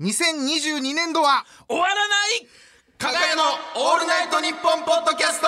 [0.00, 2.00] 2022年度は終わらな
[2.36, 2.48] い。
[2.98, 3.42] 加賀屋の
[3.76, 5.46] オールナイトニッポンポッドキャスト。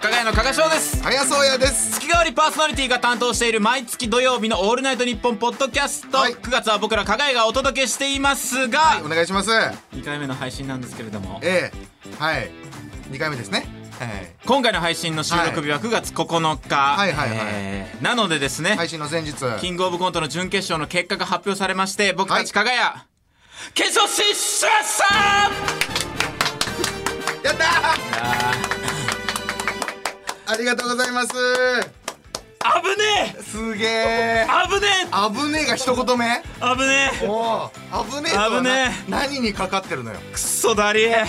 [0.00, 1.02] 加賀屋の加賀翔です。
[1.02, 1.92] 早そうやです。
[1.98, 6.34] 月替わりパーソナリティが担当している毎月土曜日の「オールナイトニッポン」ポッドキャスト、はい。
[6.34, 12.50] 9月は僕ら加賀屋がお届けしていますが、お願いします2回目の配信なんですけれどもええはい
[13.10, 13.66] 2回目ですね。
[13.98, 14.08] はい。
[14.46, 17.38] 今回の配信の収録日は9月9日、はいはいはい。
[17.42, 19.34] えーなのでですね、配信の前日。
[19.60, 23.04] キングオブコントの準決勝の結果が発表されまして僕たち加賀屋、
[23.74, 25.14] 決勝進出しました
[27.48, 28.70] やったー。
[30.52, 31.99] ありがとうございます
[32.62, 33.88] 危ねすげえ。
[33.88, 34.88] え危ね
[35.34, 36.26] 危ねえが一言目？
[36.26, 37.26] え危ねえ。
[37.26, 40.18] おお危ねえとはな危ね何にかかってるのよ。
[40.32, 41.24] くっそダリー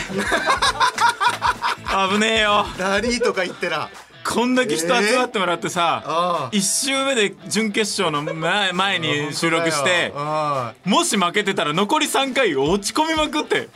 [2.11, 2.65] 危ねえよ。
[2.77, 3.89] ダリーとか言ってら。
[4.23, 6.49] こんだけ人集まってもらってさ、ああ。
[6.51, 13.69] 一周目で準決勝の前前に収録してあもし負けてたら残り3回落ち込みまくって。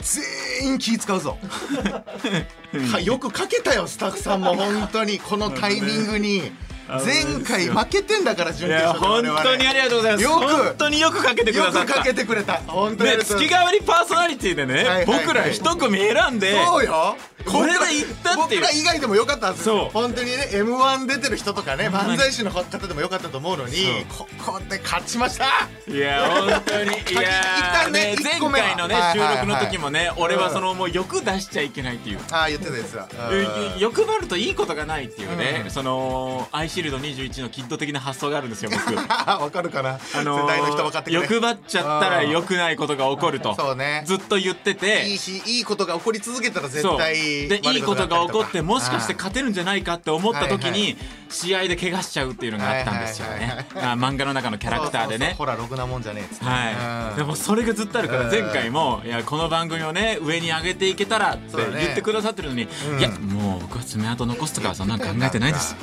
[0.59, 1.37] 全員気使うぞ。
[2.91, 5.19] はよくかけたよスタッフさんも本当に。
[5.19, 6.51] このタイミングに
[6.87, 10.23] 前回負けてんだから準決勝本当にありがとうございます。
[10.23, 11.79] よく本当によくかけてくださった。
[11.79, 12.53] よくかけてくれた。
[12.67, 15.05] 本当にあね、月替わりパーソナリティでね、はいはいはい。
[15.05, 17.17] 僕ら一組選んでそうよ。
[17.45, 18.61] これでいったっていう。
[18.61, 19.75] 僕ら以外でもよかったんですよ。
[19.75, 19.89] そう。
[19.91, 25.45] 本当にね m 1出てる人とかね漫才師の方でもよかったと思うのにここで勝ちました。
[25.87, 26.91] いや本当に。
[27.11, 29.37] いやね一前回のね収はいはいはい。
[29.47, 32.19] 録の時もね俺はうんそのもう欲出しちゃいけないっていう。
[32.31, 33.79] ああ言ってたやつだうん。
[33.79, 35.71] 欲張るといいことがないっていうね、うん。
[35.71, 38.95] そのアイシールド21のキッド的な発想があるんですよ僕。
[38.99, 39.97] わかるかな？
[40.13, 43.55] あの世代の人分かってくれ欲張っちゃったら良くないことが起こると。
[43.55, 44.03] そうね。
[44.05, 45.07] ずっと言ってて。
[45.07, 50.97] いいしいいことが起こり続けたら絶対でいいことが起こってもしかしてか勝てるんじゃないかって思った時に
[51.29, 53.67] 試合で怪我しちゃうっていうのがあったんですよね。
[53.75, 55.35] あ漫画の中のキャラクターでね。
[55.37, 56.45] ほらろくなもんじゃねえっつって。
[56.45, 57.27] はい、でうん。
[57.29, 58.29] もそれがずっとあるからうん。
[58.29, 62.99] 前回も「いやこの番組をね上に上げていけたら」って言ってくださってるのに「うん。
[62.99, 65.75] いやもう僕は爪痕残すとかはそんなん考えてないです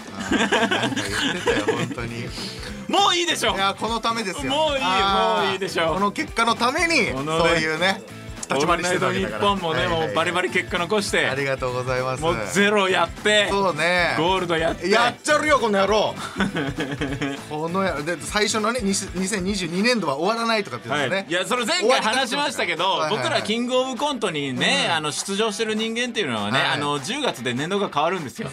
[0.89, 2.21] 本当に。
[2.21, 2.25] い
[2.89, 3.57] もういいでしょ。
[3.57, 4.53] やこのためですよ。
[4.53, 5.95] もういいもういいでしょ。
[5.95, 9.43] この結果のためにそういうねオ立ち回りしてたわけだから。
[9.43, 11.27] ッポンもねはいはいもうバリバリ結果残して。
[11.27, 12.23] ありがとうございます。
[12.23, 14.15] もうゼロやってそうね。
[14.19, 14.91] ゴールドやって。
[14.91, 16.15] やっちゃるよこの野郎。
[17.49, 18.03] この野郎。
[18.05, 26.69] で最初のねに2022年度は終わらないとかっていうのはい、いやそれ前回話しましたけどはいはいはい僕らキングオブコントにね、あの出場してる人間っていうのはね、はい。
[26.73, 28.49] あの10月で年度が変わるんですよ。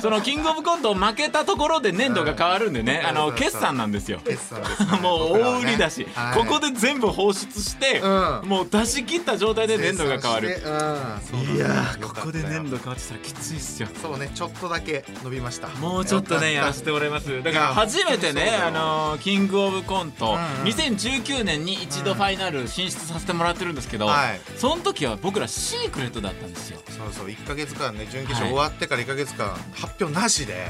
[0.00, 4.20] そのキングオブコントを負けたところで年度が変わるんでね、あの決算なんですよ。
[4.24, 4.60] 決算
[5.02, 6.38] もう大売りだし、はい。
[6.38, 8.48] ここで全部放出して、うん。
[8.48, 10.48] もう出し切った状態で年度が変わる。
[10.48, 11.20] うん。
[11.20, 12.44] そういやよーここかったよ。
[12.44, 13.88] で年度変わってたらきついっすよ。
[14.00, 14.30] そうね。
[14.34, 15.68] ちょっとだけ伸びました。
[15.68, 17.42] もうちょっとねやらせてもらいます。
[17.42, 20.40] だから初めてねあのーキングオブコント、うんうん。
[20.72, 24.40] 2019年に一度ファイナル進出させてもらってるんですけど、はい。
[24.56, 26.78] その時は僕らシークレットだったんですよ。
[26.88, 27.26] そうそう。
[27.26, 28.54] 1か月間ね準決勝はい。
[28.54, 30.68] 終わってから1か月間発表なしで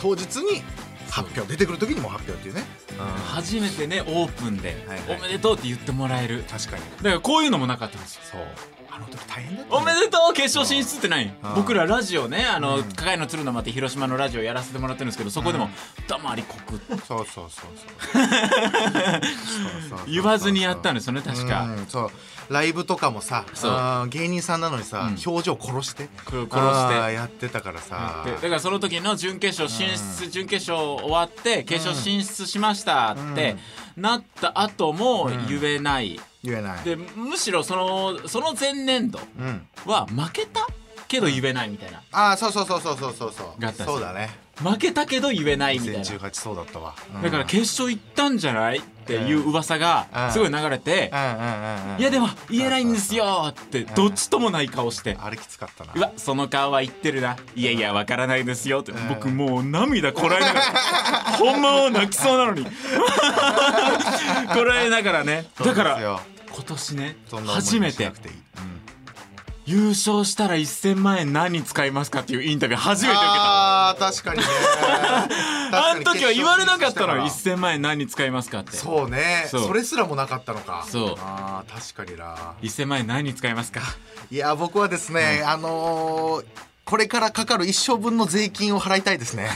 [0.00, 0.62] 当日に
[1.12, 2.64] 発表出てくる時にも発表っていうね。
[2.98, 3.06] うん。
[3.06, 5.18] 初めてねオープンで、はいはい。
[5.18, 6.42] おめでとうって言ってもらえる。
[6.48, 6.82] 確かに。
[6.82, 8.22] だからこういうのもなかったんですよ。
[8.32, 8.40] そう。
[8.94, 11.24] あの時大変だったおめでとう決勝進出ってない。
[11.24, 11.54] うん。
[11.54, 12.84] 僕らラジオねあの、うん。
[12.84, 15.68] 加賀屋の鶴の間って広島のラジオやらせてもらってるんですけどそこでも
[16.08, 17.48] 黙りこくそうそう。
[17.50, 18.28] そうそうそうそう
[19.90, 19.98] そう。
[20.08, 21.64] 言わずにやったんですよね確か。
[21.64, 22.10] うんそう
[22.50, 23.44] ライブとかもさ
[24.08, 25.18] 芸人さんなのにさ、うん。
[25.26, 27.14] 表情殺して殺して。
[27.14, 28.22] やってたからさ。
[28.24, 33.56] でだからその時の準決勝進出、準決勝終わって決勝進出しましたって
[33.96, 36.84] なった後も言えない、言えない。
[36.84, 39.66] でむしろそのその前年度うん。
[39.86, 40.66] は負けた？
[41.08, 42.02] けど言えないみたいな。
[42.12, 43.72] ああそうそうそうそうそうそうそう。
[43.84, 44.30] そうだね。
[44.56, 46.00] 負けたけど言えないみたいな。
[46.00, 47.22] 2018そうだったわ、うん。
[47.22, 48.78] だから決勝行ったんじゃない？
[48.78, 50.32] っていう噂がうん。
[50.32, 51.10] すごい流れて
[51.98, 55.16] いやでも言えないんですよってどっちともない顔して。
[55.20, 55.92] あれきつかったな。
[55.94, 57.36] うわその顔は言ってるな。
[57.54, 58.92] いやいやわからないですよって。
[58.92, 59.08] ん。
[59.08, 60.62] 僕もう涙こらえながら
[61.38, 62.64] ほんまは泣きそうなのに。
[64.54, 65.46] こらえながらね。
[65.64, 66.20] だから
[66.54, 67.16] 今年ね
[67.46, 68.10] 初めて
[69.64, 74.44] 優勝したら1000万円何に使いますかっていうインタビュー初めて受けたあー確かにね。
[75.74, 78.76] あの時は言われなかったの確に1000万円何に使いますかって。
[78.76, 79.46] そうね。
[79.48, 80.84] それすらもなかったのか。
[80.88, 81.16] そう。
[81.20, 82.54] あー確かにな。
[82.62, 83.80] 1000万円何に使いますか？
[84.30, 86.44] いや僕はですね、あのー
[86.84, 89.48] これからかかる一生分の税金を払いたいですね。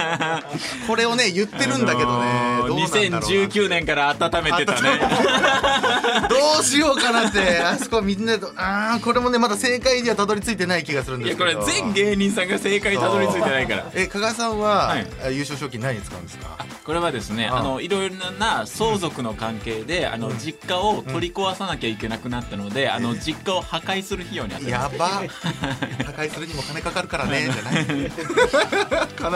[0.88, 4.98] これをね言ってるんだけどね、あのーどうなんだろうな2019年から温めてたね。
[6.28, 7.58] どうしようかなって。
[7.60, 11.50] あそこみんなとあーこれもねまだ正解にはたどり着いてない気がするんいですけど。
[11.50, 13.84] やこれ全芸人さんが正解にたどり着いてないから。
[13.94, 15.06] え加賀さんは、はい。
[15.26, 16.56] あ優勝賞金何に使うんですか？
[16.84, 17.62] これはですねああ。
[17.62, 24.94] のいろいろな相続の関係であの実家を取り壊さなきゃいけなくなったのであの実家を破壊する費用に当てます。
[24.94, 25.06] やば。
[26.06, 27.86] 破壊するにも金かかるからね じゃない。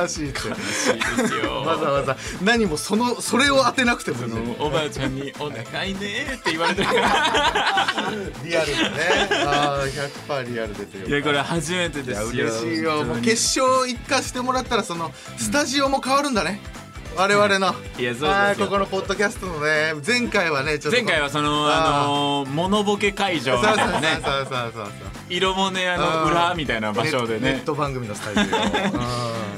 [0.02, 0.48] 悲しいって。
[0.48, 1.62] いいですよ。
[1.62, 2.16] わざわざ。
[2.42, 4.58] 何もそのそれを当てなくてもいいあんだよ。
[4.58, 8.12] のおばあちゃんに「お願いね」って言われてるから。
[8.44, 9.28] リアルだね。
[9.46, 9.86] ああ
[10.28, 11.08] 100%リアルですよ。
[11.08, 12.28] いやこれ初めてですよ。
[12.28, 13.04] 嬉しいよ。
[13.04, 16.60] もう決勝行かしてもらったらそのスタジオも変わるんだね、
[17.16, 17.74] 我々の。
[17.98, 24.86] いやそうですここのポッドキャストのね前回はねちょっと前回はそのあのモノボケ会場そうそうそうみたいなねそうそうそう。
[25.28, 28.50] 色もねあの裏みたいな場所でネネッねト番組のスタジ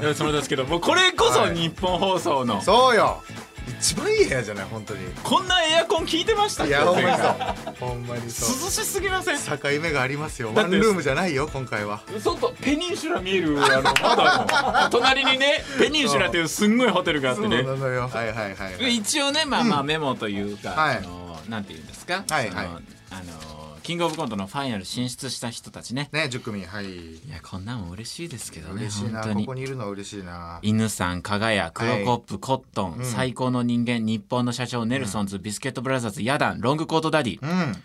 [0.06, 2.56] オ、 そうですけどもうこれこそ日本放送の。
[2.56, 3.22] うんそうよ
[3.68, 5.00] 一番いい部屋じゃない本当に。
[5.22, 7.74] こんなエアコン効いてましたいやほんまにそう。
[7.88, 9.38] ほんまに涼しすぎません？
[9.38, 10.52] 境目がありますよ。
[10.52, 12.02] だってワンルームじゃないよ今回は。
[12.18, 14.90] 外ペニンシュラ見えるあの窓の。
[14.90, 17.50] 隣にねペニンシュラっていうすんごいホテルがあってそう。
[17.50, 18.08] なねのよ。
[18.12, 18.96] はいはいはいはい。
[18.96, 20.96] 一応ねまあまあメモというか、はい。
[20.98, 22.50] あのなんて言うんですか、はいはい。
[22.50, 26.08] そのあのキングオブコントのファイナル進出した人たちね。
[26.12, 26.86] ね10組はい。
[26.86, 29.22] いやこんなんも嬉しいですけどね嬉しいな。
[29.22, 29.46] 本当に。
[29.46, 30.60] ここにいるのは嬉しいな。
[30.62, 33.04] 犬さん、加賀谷、黒コップ、コットン、うん。
[33.04, 37.38] 最高の人間、日本の社長、ネルソンズ、ビスケットブラザーズ、ヤダン、ロングコートダディ。
[37.42, 37.50] うん。
[37.50, 37.76] あ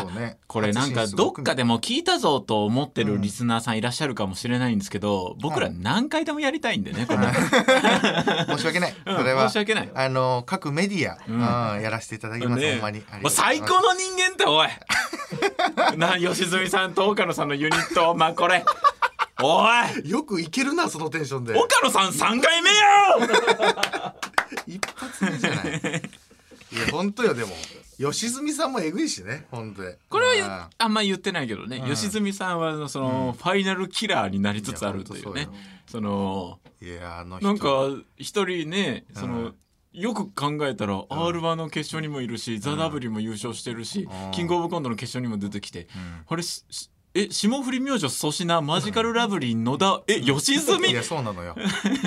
[0.00, 0.38] そうね。
[0.46, 7.18] これなんかどっかでも聞いたぞと思ってるリスナーさんいらっしゃるかもしれないんですけど、僕ら何回でもやりたいんでね、これ。
[8.56, 8.94] 申し訳ない。
[9.06, 9.48] うんそれは。
[9.48, 9.90] 申し訳ない。
[9.94, 11.82] あの各メディアうん。
[11.82, 12.60] やらせていただきます。
[12.62, 12.72] ね。
[12.72, 13.02] ほんまに。
[13.28, 14.68] 最高の人間っておい。
[15.96, 18.14] な吉住さんと岡野さんのユニット。
[18.14, 18.64] まあこれ。
[19.42, 19.66] お
[20.04, 20.08] い。
[20.08, 21.54] よくいけるなそのテンションで。
[21.54, 22.74] 岡野さん3回目よ。
[24.66, 26.02] 一発目じゃない。
[26.72, 27.54] いや本当よでも
[28.10, 29.94] 吉住さんもえぐいしね本当に。
[30.08, 31.94] これはああんま言ってないけどね、うん。
[31.94, 35.48] 吉住さんはその、ファイナルキラーになりつつあるというね
[35.86, 37.46] そのーいやあの人。
[37.46, 39.54] なんか一人ねその、うん
[39.92, 44.30] よく考えたら r 1の決勝にもいるし、ザ・ダブリも優勝してるし、うん。
[44.30, 45.86] キングオブコントの決勝にも出てきて、
[46.26, 51.54] あれししえ霜降り明星粗品マジカルラブリー野田え吉い住や そうなのよ。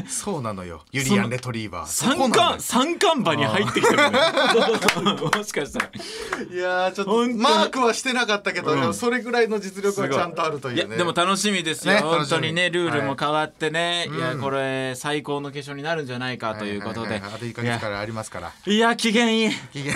[0.07, 0.81] そうなのよ。
[0.91, 1.87] ユリアン・レトリーバー。
[1.87, 4.17] 三冠三冠馬に入ってきてるね。
[5.37, 5.85] もしかしたら。
[5.85, 8.93] いやーちょっとマークはしてなかったけど、うん。
[8.95, 10.81] それぐらいの実力はちゃんとあるというね。
[10.87, 10.89] い。
[10.91, 14.41] やでも楽しみですよ、ね本当にねルールも変わってね、はいい、やうん。
[14.41, 18.51] これ最高の決勝になるんじゃないかということで、あと1ヶ月からありますから。
[18.65, 19.51] いや機嫌いい。
[19.71, 19.93] 期限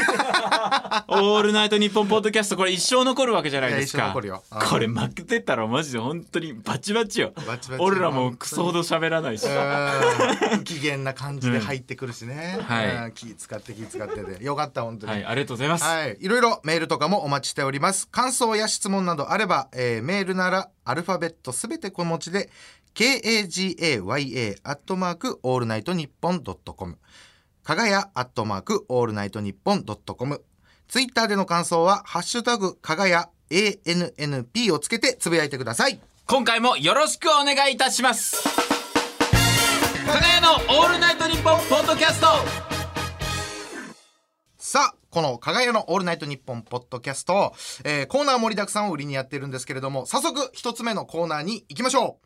[1.08, 4.04] オールナイトニッポンポッドキャストこれ一生残るわけじゃないですか。
[4.04, 4.44] いや一生残るよ。
[4.52, 4.68] うん。
[4.68, 7.34] これ負けてたらマジで本当にバチバチよ。
[7.48, 9.46] バチバチ俺らもクソほど喋らないし。
[9.46, 10.58] うん。
[10.60, 12.96] 不機嫌な感じで入ってくるしね、はい。
[13.06, 13.12] うん。
[13.14, 14.44] 気使って気使ってで。
[14.44, 15.14] よかった本当に。
[15.14, 18.08] はいありがとうございます、はい、いろいろメールとかもお待ちしております。
[18.08, 22.50] 感想や質問などあれば、えーメールならアルファベットすべて小文字で
[22.96, 26.98] KAGAYA アットマークオールナイトニッポンドットコム。
[27.64, 30.42] かがやアットマークオールナイトニッポンドットコム。
[30.88, 36.00] ツイッターでの感想はハッシュタグかがや ANNP をつけてつぶやいてください。
[36.26, 38.44] 今回もよろしくお願いいたします。
[40.06, 42.28] かがやのオールナイトニッポンポッドキャスト。
[44.58, 47.54] さあこの「かがやのオールナイトニッポン」ポッドキャスト、
[47.84, 52.20] えーコーナー盛りだくさんを売りにやってるんですけれども早速一つ目のコーナーに行きましょ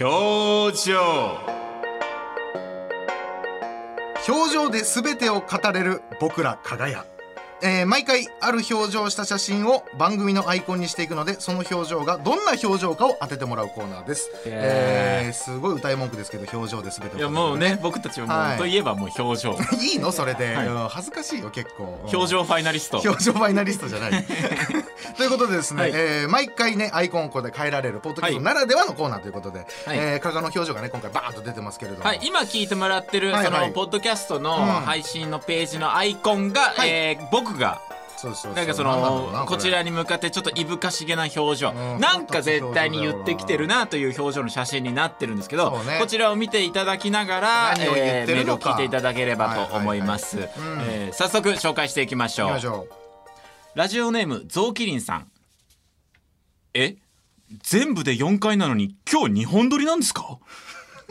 [0.00, 0.04] う。
[0.04, 1.62] 表情。
[4.28, 7.04] 表情で全てを語れる僕らかがや、
[7.62, 15.26] えー毎回ある表情をした写真を番組のアイコンにしていくのでその表情がどんな表情かを当ててもらうコーナーです、へー。
[15.26, 17.10] えーすごい歌い文句ですけど表情で全てを。
[17.10, 18.58] 語れるいやもうね僕たちはもう、はい。
[18.58, 19.56] といえばもう表情。
[19.80, 20.12] いいの？
[20.12, 20.66] それで、はい。
[20.66, 22.00] うん恥ずかしいよ結構。
[22.12, 22.98] 表情ファイナリスト。
[22.98, 24.24] 表情ファイナリストじゃない。
[25.16, 25.92] ということでですね、はい。
[25.94, 33.60] えー毎回ねアイコンをここで変えられるポッドキャストならではのコーナーということで、えー加賀の表情がね今回バーンと出てますけれども、はい、今聞いてもらってる、はいはい。
[33.60, 34.66] そのポッドキャストのうん。
[34.84, 36.88] 配信のページのアイコンが、はい。
[36.88, 37.80] えー僕が。
[38.16, 38.54] そうそうそう。
[38.54, 42.16] なんかそのこちらに向かってちょっといぶかしげな表情、うんな。
[42.18, 50.48] んか絶対に言ってきてるなという表情の写真になってるんですけど、こちらを見ていただきながら、えーメールを聞いていただければと思います、
[51.12, 52.88] 早速紹介していきましょう。
[53.74, 55.26] ラジオネームゾウキリンさん。
[56.74, 56.96] え？
[57.62, 60.38] 全部で4回なのに今日2本撮りなんですか？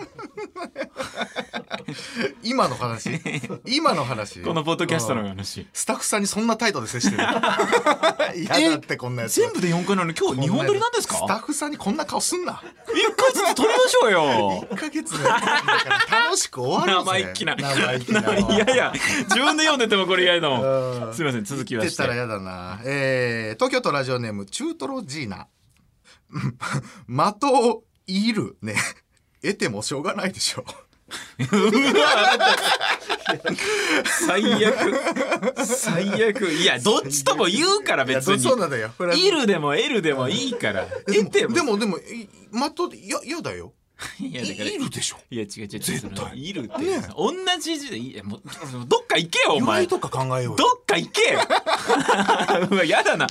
[2.43, 3.10] 今の話。
[3.65, 4.41] 今の話。
[4.41, 5.27] このポッドキャストのうん。
[5.29, 7.24] 話スタッフさんにそんな態度で接してる。
[8.36, 9.36] 嫌だってこんなやつ。
[9.41, 11.15] 全部で4回なのに今日2本撮りなんですか？
[11.15, 12.53] スタッフさんにこんな顔すんな。
[12.53, 12.62] 1
[13.15, 14.67] 回ずつ撮りましょうよ。
[14.72, 15.13] 1ヶ月
[16.10, 17.55] 楽しく終わるぜ生意気な。
[17.55, 18.20] 生意気な。
[18.38, 21.10] いやいや自分で読んでてもこれ嫌だもうん。
[21.12, 21.98] んすいません続きまして。
[21.98, 25.48] たら嫌だな、えー、東京都ラジオネーム中トロジーナ。
[26.34, 26.58] うん
[27.39, 28.75] 的をいるね
[29.41, 30.65] 得てもしょうがないでしょ。
[34.05, 34.75] 最悪。
[35.65, 36.51] 最悪。
[36.51, 38.39] いやどっちとも言うから別に。
[38.39, 38.91] そうなんだよ。
[38.98, 40.86] これはイルでも L でもいいから。
[41.07, 41.53] 得ても。
[41.53, 42.01] でもでもい
[42.89, 43.74] 的や嫌だよ
[44.20, 45.17] いやだからいいるでしょ。
[45.29, 46.50] いや違う違う違う絶対。
[46.50, 46.77] いるって。
[46.81, 47.01] ね。
[47.15, 48.41] 同じ字でいいやもう
[48.88, 49.81] どっか行けよお前。
[49.81, 50.55] 由来とか考えようよ。
[50.55, 51.39] どっか行けよ。
[52.72, 53.27] う わやだな。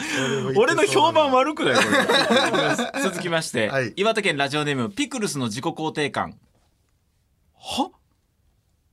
[0.56, 3.02] 俺の評判悪くないこれ。
[3.02, 3.92] 続きまして、はい。
[3.96, 6.38] 岩手県ラジオネームピクルスの自己肯定感。
[7.58, 7.90] は？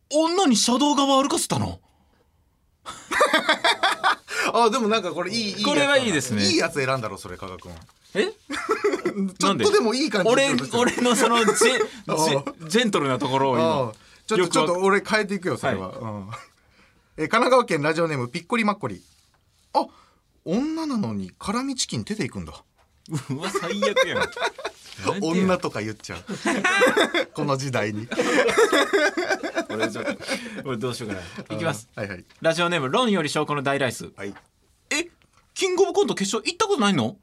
[0.10, 1.80] 女に車道側歩かせたの？
[4.54, 6.44] あでもなんかこれいいいいこれはいいですね。
[6.44, 7.72] いいやつ選んだろそれ加賀君。
[8.16, 8.32] え？
[9.38, 11.72] ちょっとでもいい感じ俺俺のその ジェジ
[12.08, 13.94] あェジェントルなところをあ今あ
[14.26, 16.30] ちょっとちょっと俺変えていくよそれは、うん。
[17.18, 19.02] え神奈川県ラジオネームピッコリマッコリ
[19.74, 19.86] あ
[20.46, 22.54] 女なのに辛味チキン出ていくんだ
[23.30, 24.30] うわ最悪やん。
[25.22, 26.24] 女とか言っちゃう。
[27.34, 28.08] この時代に。
[29.70, 30.12] 俺ちょっと
[30.66, 31.16] 俺どうしようか
[31.50, 31.56] な。
[31.56, 31.88] いきます。
[31.96, 32.26] はいはい。
[32.42, 34.10] ラジオネームロンより証拠の大ライス。
[34.16, 34.34] はい。
[34.90, 35.08] え
[35.54, 37.18] キングオブコント決勝行ったことないの？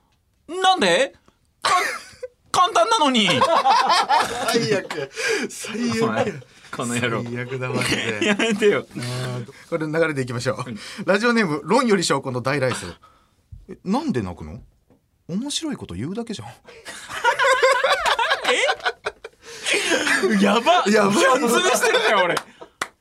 [0.49, 1.15] なんで？
[1.63, 1.73] か
[2.53, 3.29] 簡単なのに。
[4.53, 5.11] 最悪。
[5.49, 7.25] 最悪この野郎。
[7.25, 8.21] 最悪だマジで。
[8.27, 8.87] やめてよ。
[9.69, 10.65] これ流れでいきましょう、
[11.07, 12.87] ラジオネーム「論より証拠の大ライス」
[13.69, 14.61] えなんで泣くの？
[15.29, 16.49] 面白いこと言うだけじゃん。
[20.41, 20.85] やば。
[20.87, 22.35] やばキャンズルしてるよ俺。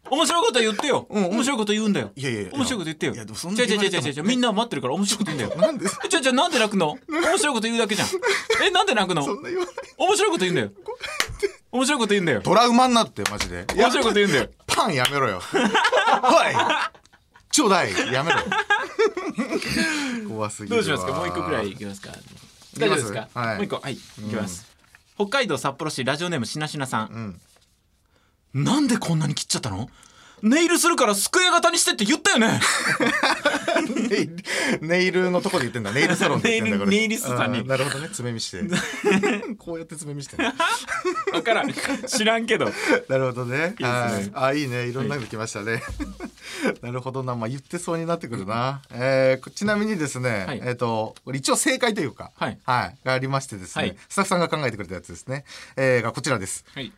[0.09, 1.31] 面白いこと言ってよ、うんうん。
[1.31, 2.11] 面白いこと言うんだよ。
[2.15, 3.13] いやいや面白いこと言ってよ。
[3.13, 4.13] いやでもそんな違う違う違う違う。
[4.13, 5.61] 違うみんな待ってるから面白いこと言うんだよ。
[5.61, 5.89] なんで？
[5.89, 6.97] ちょちょなんで泣くの？
[7.09, 8.07] 面白いこと言うだけじゃん。
[8.63, 9.23] えなんで泣くの？
[9.23, 9.73] そんな言わない。
[9.97, 10.69] 面白いこと言うんだよ。
[11.71, 12.41] 面白いこと言うんだよ。
[12.41, 13.65] トラウマになってマジで。
[13.75, 14.49] 面白いこと言うんだよ。
[14.67, 15.39] パンやめろよ。
[15.39, 16.93] はい
[17.53, 17.93] ちょうだい。
[18.11, 18.39] やめろ。
[18.39, 18.45] よ
[20.27, 21.11] 怖すぎどうしますか？
[21.13, 22.11] もう一個くらいいきますか？
[22.77, 23.55] 大丈夫ですか、はい。
[23.57, 23.75] もう一個。
[23.79, 24.65] はいいきます、
[25.15, 27.39] 北海道札幌市ラジオネームしなしなさん、
[28.55, 29.87] なんでこんなに切っちゃったの？
[30.41, 32.59] ネイルするからスクエア型にしてって言ったよね？
[34.81, 35.91] ネイルのとこで言ってんだ。
[35.91, 36.97] ネイルサロンで言ってんだ これ。
[36.97, 37.67] ネイリストさんに。
[37.67, 38.09] なるほどね。
[38.11, 38.63] 爪見して。
[39.57, 40.53] こうやって爪見してんだ。
[41.31, 41.73] 分からん。
[42.07, 42.71] 知らんけど。
[43.07, 43.57] なるほどね。
[43.57, 43.85] いいですね。
[43.85, 44.31] はい。
[44.33, 44.87] あ、いいね。
[44.87, 45.81] いろんなの来ましたね。
[46.81, 47.35] なるほどな。
[47.35, 48.81] まあ、言ってそうになってくるな。
[48.91, 50.61] えーちなみにですね、はい。
[50.63, 52.57] えっ、と、これ一応正解というか、はい。
[52.65, 53.97] がありましてですね、はい。
[54.09, 55.45] スタッフさんが考えてくれたやつですね。
[55.75, 56.65] えーがこちらです。
[56.73, 56.91] はい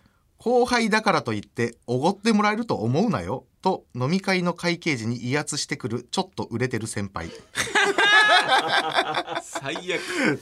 [0.45, 3.45] 後輩だからといって、おごってもらえると思うなよ。
[3.63, 7.31] と、飲み会の会計時に威圧してくる、ちょっと売れてる先輩。
[9.41, 10.39] 最悪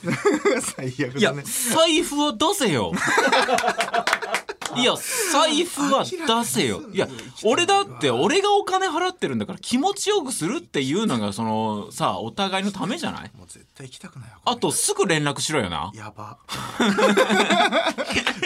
[0.76, 1.44] 最悪いやだね。
[1.46, 2.92] 財布は出せよ
[4.78, 4.94] いや
[5.32, 7.08] 財布は出せよいや
[7.44, 13.32] 俺だって俺がお金払ってるんだから気持ちよくするっていうのがそのさお互いのためじゃない？
[13.38, 14.36] もう絶対行きたくないよ。
[14.46, 16.38] あとすぐ連絡しろよなやば。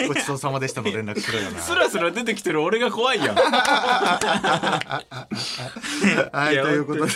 [0.06, 1.60] ごちそうさまでしたの連絡しろよな。
[1.60, 3.36] スラスラ出てきてる俺が怖いやん
[6.32, 7.12] はい、ということで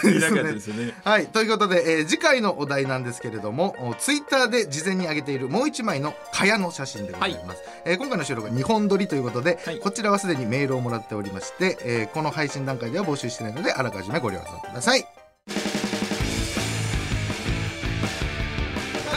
[0.52, 7.62] ですねはい、ということで、えー次回のお題なんですけれども、おツイッターで事前に上げているもう一枚の蚊帳の写真でございます。
[7.85, 15.02] えー今回の収録が2本撮りということで、はいこちらはすでにメールをもらっておりまして、えーこの配信段階では募集してないので、あらかじめご了承ください。
[15.02, 15.09] か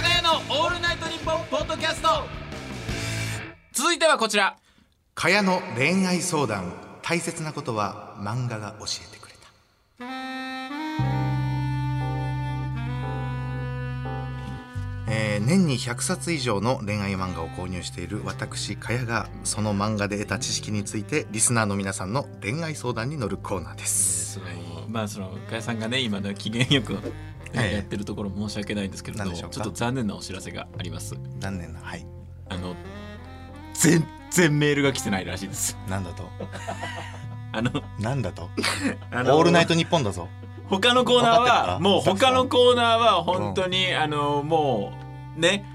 [0.02, 2.10] がやのオールナイトニッポンポッドキャスト
[3.74, 4.58] 続いてはこちら
[5.14, 9.25] 蚊帳の恋愛相談、大切なことは漫画が教えてくれた。
[15.08, 24.40] えー年に100冊以上の恋愛漫画を購入している私かやがその漫画で得た知識についてリスナーの皆さんの恋愛相談に乗るコーナーです。
[24.90, 26.98] まあそのかやさんがね今の機嫌よく
[27.54, 29.56] ええやってるところ申し訳ないんですけれど何でしょうか？
[29.56, 31.16] ちょっと残念なお知らせがあります。
[31.40, 31.80] 残念な？
[31.82, 32.06] はい。
[32.50, 32.76] あの
[33.74, 35.78] 全然メールが来てないらしいです。
[35.90, 36.24] なんだと？
[37.54, 38.50] あのなんだと？
[39.14, 40.28] オールナイトニッポンだぞ
[40.70, 44.94] 他のコーナーはもう他のコーナーは本当に、あのも
[45.38, 45.66] うね。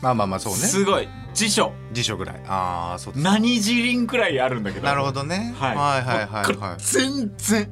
[0.00, 0.58] まあまあまあそうね。
[0.58, 1.08] すごい。
[1.34, 1.72] 辞書。
[1.92, 2.42] 辞書ぐらい。
[2.46, 3.22] ああそうです。
[3.22, 4.86] 何辞輪くらいあるんだけど。
[4.86, 5.76] なるほどね、はい。
[5.76, 6.82] はいはいはいはい。
[6.82, 7.70] 全然。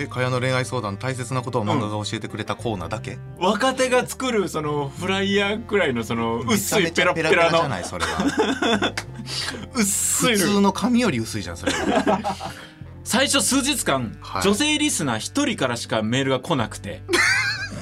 [0.00, 8.94] えかやの恋愛相談大切なことを漫画が教えてくれたコーナーだけ、若手が作るそのフライヤーくらいのその薄いペラペラゃじゃのないそれは。
[9.74, 11.72] 薄い普通の紙より薄いじゃんそれ。
[11.72, 12.52] は
[13.04, 14.42] 最初数日間、はい。
[14.42, 17.02] 女性リスナー1人からしかメールが来なくて。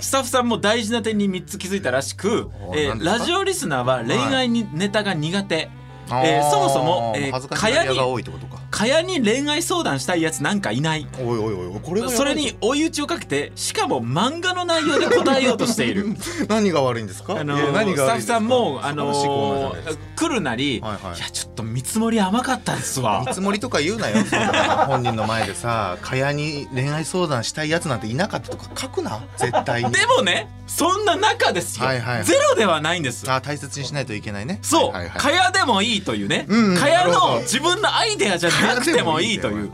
[0.01, 3.19] スタッフさんも大事な点に3つ気づいたらしくお、えー何ですか？
[3.19, 5.71] ラジオリスナーは恋愛にネタが苦手、
[6.11, 11.07] えーそもそもえー恥ずかしがり屋が多いってことかかやに恋愛相談したいやつなんかいない。
[11.19, 12.17] おいおいおいこれはやばいぞ。
[12.19, 16.15] それに追い打ちをかけてしかも漫画の内容で答えようとしている。
[16.47, 17.39] 何が悪いんですか？
[17.41, 18.35] あのいや何が悪いんですか？
[18.35, 21.17] さんもあ素晴らしいコーナーじゃのないですか来るなり、はいはい。
[21.17, 23.21] いやちょっと見積もり甘かったですわ。
[23.27, 24.23] 見積もりとか言うなよ。
[24.27, 29.21] そんな本人の前でさかやに恋愛相談したいやつなんていなかったとか書くな？
[29.39, 29.91] 絶対に。
[29.91, 32.25] でもねそんな中ですよ、はいはい。
[32.25, 33.25] ゼロではないんです。
[33.31, 34.59] あ大切にしないといけないね。
[34.61, 35.19] そう、はいはいはい。
[35.21, 36.77] かやでもいいというね、うんうん。
[36.77, 37.35] かやなるほど。
[37.37, 39.73] の自分のアイデアじゃなくてもいいという。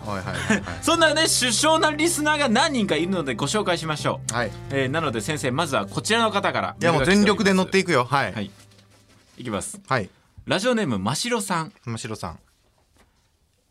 [0.82, 4.50] そんなね首相なリスナーが何人かいるのでご紹介しましょう、はい。
[4.70, 6.76] えーなので先生まずはこちらの方から。
[6.80, 8.04] いやもう全力で乗っていくよ。
[8.04, 8.32] はい。
[8.32, 8.50] はい。
[9.38, 9.80] いきます。
[9.88, 10.10] はい。
[10.44, 11.72] ラジオネームましろさん。
[11.84, 12.38] 真城さん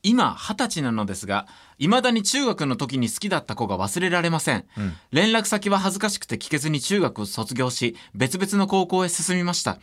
[0.03, 4.63] 今二十歳なのですが未だに中学の時に好きだった子が忘れられません、ん。
[5.11, 9.79] 連絡先は恥ずかしくて聞けずに中学を卒業し別々の高校へ進みました。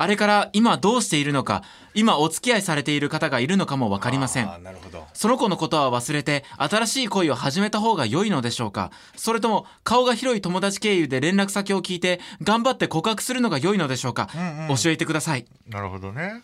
[0.00, 4.48] あれから今どうしているのか今お付き合いされている方がいるのかも分かりません。
[5.12, 8.92] その子のことは忘れて新しい恋を始めた方が良いのでしょうか。
[9.16, 14.76] それとも顔が広い友達経由で連絡先を聞いて頑張って告白するのが良いのでしょうか、んうん。
[14.76, 15.46] 教えてください。
[15.66, 16.42] なるほどね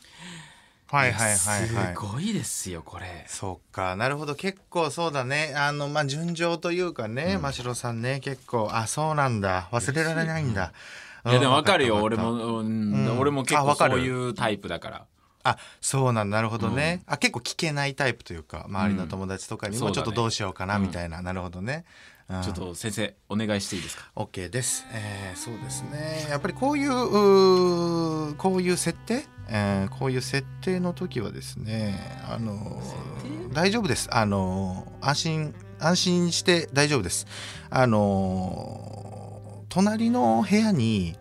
[0.86, 1.94] はいはいはいはい。
[1.94, 3.24] すごいですよこれ。
[3.26, 4.34] そうかなるほど。
[4.34, 5.54] 結構そうだね。
[5.56, 9.68] あのまあ順調というかね、真城さんね結構あそうなんだ。
[9.72, 10.72] 忘れられないんだ、
[11.26, 11.32] い。
[11.32, 11.96] やでも分かるよ。
[11.96, 12.92] うん俺も、うん。
[12.92, 13.18] うん。
[13.18, 13.92] 俺も結構あ分かる。
[13.94, 15.06] そういうタイプだから。
[15.46, 16.38] あそうなんだ。
[16.38, 26.26] なるほどね、あ結構聞けないタイプというか周りの友達とかにもちょっとどうしようかなみたいな、なるほどね、うんちょっと先生お願いしていいですか？OK です、えーそうですね。
[26.30, 34.08] やっぱりこういううーこういう設定、えーこういう設定の時はですねあのー大丈夫です。
[34.10, 37.26] あのー安心安心して大丈夫です。
[37.70, 41.16] あのー隣の部屋に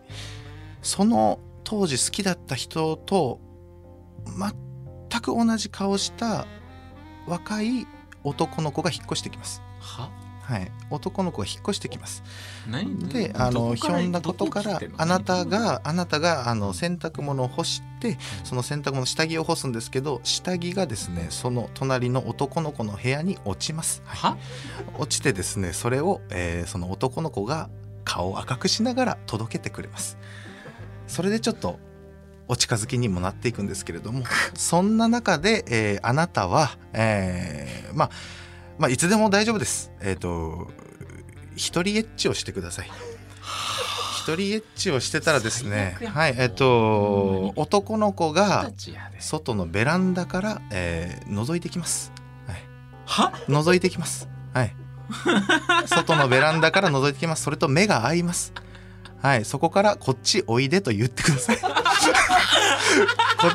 [0.80, 3.40] その当時好きだった人と
[4.26, 6.46] 全く同じ顔した
[7.26, 7.86] 若い
[8.22, 9.60] 男の子が引っ越してきます。
[9.80, 10.10] は？
[10.44, 12.22] はい、男の子が引っ越してきます。
[12.70, 13.08] 何？
[13.08, 24.02] で、あのひょんなことからあなたががあなたがあの洗濯物を干してその洗濯物下着を干すんですけど下着がですねその隣の男の子の部屋に落ちます。
[24.04, 24.32] はい。
[24.32, 24.36] は？
[24.98, 27.70] 落ちてですねそれを、えーその男の子が
[28.04, 30.18] 顔を赤くしながら届けてくれます。
[31.06, 31.78] それでちょっと
[32.48, 38.10] お近づきにもなっていくんですけれども そんな中で、えーあなたは、えーまあ
[38.78, 39.92] まあいつでも大丈夫です。
[40.00, 40.70] えっ、と
[41.56, 42.90] 一人エッチをしてください。
[44.24, 48.72] 一人エッチをしてたらですねはいえっ、ほんまとに男の子がは
[49.18, 52.12] 外のベランダから、えー覗いてきます。
[52.46, 54.28] はい覗いてきます。
[54.54, 54.74] はい。
[55.86, 57.42] 外のベランダから覗いてきます。
[57.42, 58.52] それと目が合います。
[59.24, 61.56] はい、そこからこっちおいでと言ってください。
[61.64, 61.68] こ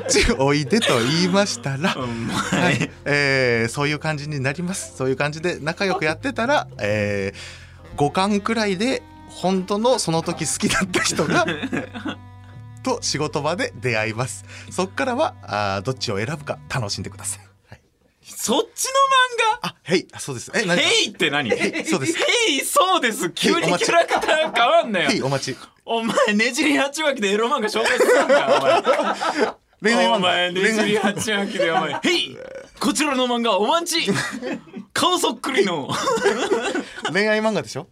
[0.03, 4.97] っちおいでと言いましたら、はい、えーそういう感じになります。
[4.97, 11.45] そういう感じで仲良くやってたら、えー、5巻くらいで本当のその時好きだった人が
[12.81, 14.45] と仕事場で出会います。
[14.71, 17.48] そっからはあーどっちを選ぶか楽しんでください。
[18.39, 18.87] はい、そっち
[19.61, 20.51] あ、へい、あそうです。
[20.55, 21.49] え、の漫画何ヘイって何？
[21.49, 22.17] ヘ イそうです。
[22.17, 22.23] ヘ
[22.53, 23.29] イそうです。
[23.31, 25.09] 急にキャラクター変わんなよ。
[25.09, 25.57] へい、お待ち。
[25.85, 30.15] お前ねじり鉢巻きでエロ漫画紹介するんだお前恋愛漫画。
[30.17, 32.37] お前ねじり鉢巻きでお前「へい
[32.79, 34.11] こちらの漫画お待ち。
[34.93, 35.89] 顔そっくりの。
[37.11, 37.87] 恋愛漫画でしょ？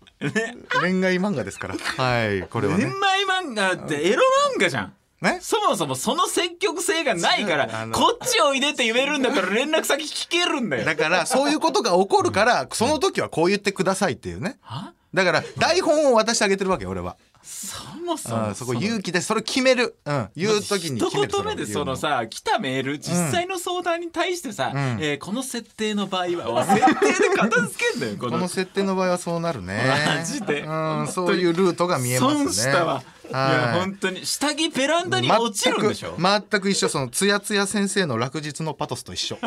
[0.80, 1.76] 恋愛漫画ですから。
[1.76, 2.92] はい、これは恋ね。
[3.02, 4.22] 愛漫画ってエロ
[4.56, 14.58] 漫画じゃんねそもそもその積極性がないからのこっちおいでって言えるんだから連絡先聞けるんだよ だから、そういうことが起こるから、その時はこう言ってくださいっていうね。
[14.62, 14.94] は？
[15.14, 17.18] だから、台本を渡してあげてるわけ、俺は。
[17.42, 19.98] そもそもあそこ勇気で、それ決める。
[20.06, 20.30] うん。
[20.36, 21.30] 言う時に決める。
[21.30, 29.82] 一言目でそのさ来たメール実際の相談に対してさ、うんえーこの設定の場合はお設定で片付けんだよこのこの設定の場合はそうなるね。
[30.08, 30.72] マジでう
[31.04, 32.44] ん、そういうルートが見えますね。
[32.44, 36.16] 損したわ、い、やはい本当に下着ベランダに落ちるんでしょ？
[36.18, 36.90] 全く全く一緒。
[36.90, 39.38] そのつやつや先生の落日のパトスと一緒。
[39.44, 39.46] う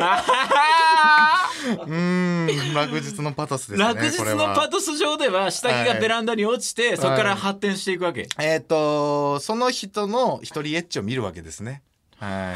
[1.85, 11.83] ーん落日のパトスですね落日のパトス上では下着がベランダに落ちて、そこから発展していくわけ、えっ、とその人の一人エッチを見るわけですね。
[12.17, 12.55] はい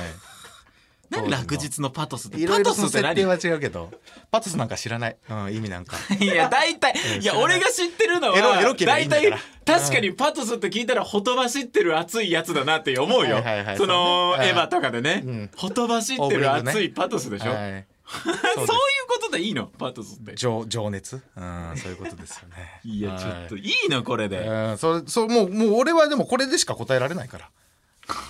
[1.09, 3.15] 何落白日のパトスっていろいろそのパトスって何？
[3.15, 3.91] 設定は違うけど。
[4.31, 5.97] パトスなんか知らない、うん、意味なんか。
[6.19, 9.41] いや大体いや俺が知ってるのはエロエロけりゃいい大んだから。
[9.65, 13.35] 体確かにパトスって聞いたらほとばしってる熱いやつだなって思うよ。
[13.35, 13.77] はいはいはい。
[13.77, 14.49] そのそうね。
[14.49, 15.21] エヴァとかでね。
[15.25, 15.51] うん。
[15.55, 17.51] ほとばしってる熱いパトスでしょ？
[17.53, 17.85] はい。
[18.07, 18.71] そういう
[19.07, 19.65] ことでいいの？
[19.65, 20.35] パトスって。
[20.35, 22.79] 情情熱、うん、そういうことですよね。
[22.85, 24.39] いやちょっとはいいいのこれで。
[24.39, 27.49] うん、それそうもうもう俺はでもこれでしか答えられないから、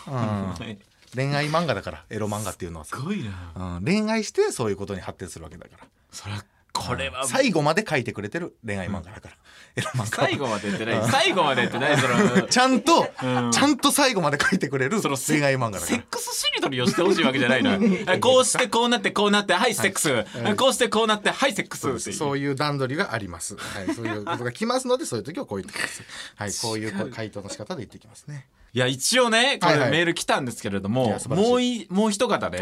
[0.08, 0.78] うん、はい
[1.16, 2.98] 恋愛漫画だからエロ漫画っていうのはさ。
[2.98, 3.78] すごいな。
[3.78, 5.88] うん、恋愛してそういうことに発展するわけだから。
[6.12, 6.44] それは
[6.76, 7.26] これは。
[7.26, 9.36] 最後まで書いてくれてる恋愛漫画だから、
[9.78, 10.02] エロ漫画。
[10.04, 11.10] は最後まで言ってない。
[11.10, 12.42] 最後まで言ってないその。
[12.48, 13.52] ちゃんと、うん。
[13.52, 15.86] ちゃんと最後まで書いてくれるその恋愛漫画だから。
[15.86, 17.80] セックスしりとりをしてほしいわけじゃないのよ
[18.20, 20.26] こうしてこうなってこうなってはいセックス、
[20.58, 22.12] こうしてこうなってはいセックス。
[22.12, 23.56] そういう段取りがあります。
[23.56, 26.04] はい、そういうことが来ますので、そういう時はこう言ってきます。
[26.36, 28.48] はい、こういう回答の仕方で言ってきますね。
[28.76, 32.62] いや一応ねこれメール来たんですけれどいも、もういもう一方で、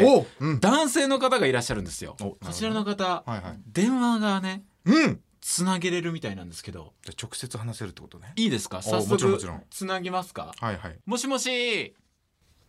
[0.61, 2.15] 男性の方がいらっしゃるんですよ。
[2.21, 3.41] おこちらの方、はいはい。
[3.65, 5.19] 電話がねうん。
[5.41, 6.93] つなげれるみたいなんですけど。
[7.03, 8.31] じゃあ直接話せるってことね。
[8.35, 8.83] いいですか？
[8.83, 9.63] 早もちろんも速ちろん。
[9.71, 10.53] つなぎますか？
[10.59, 10.99] はいはい。
[11.07, 11.95] もしもし。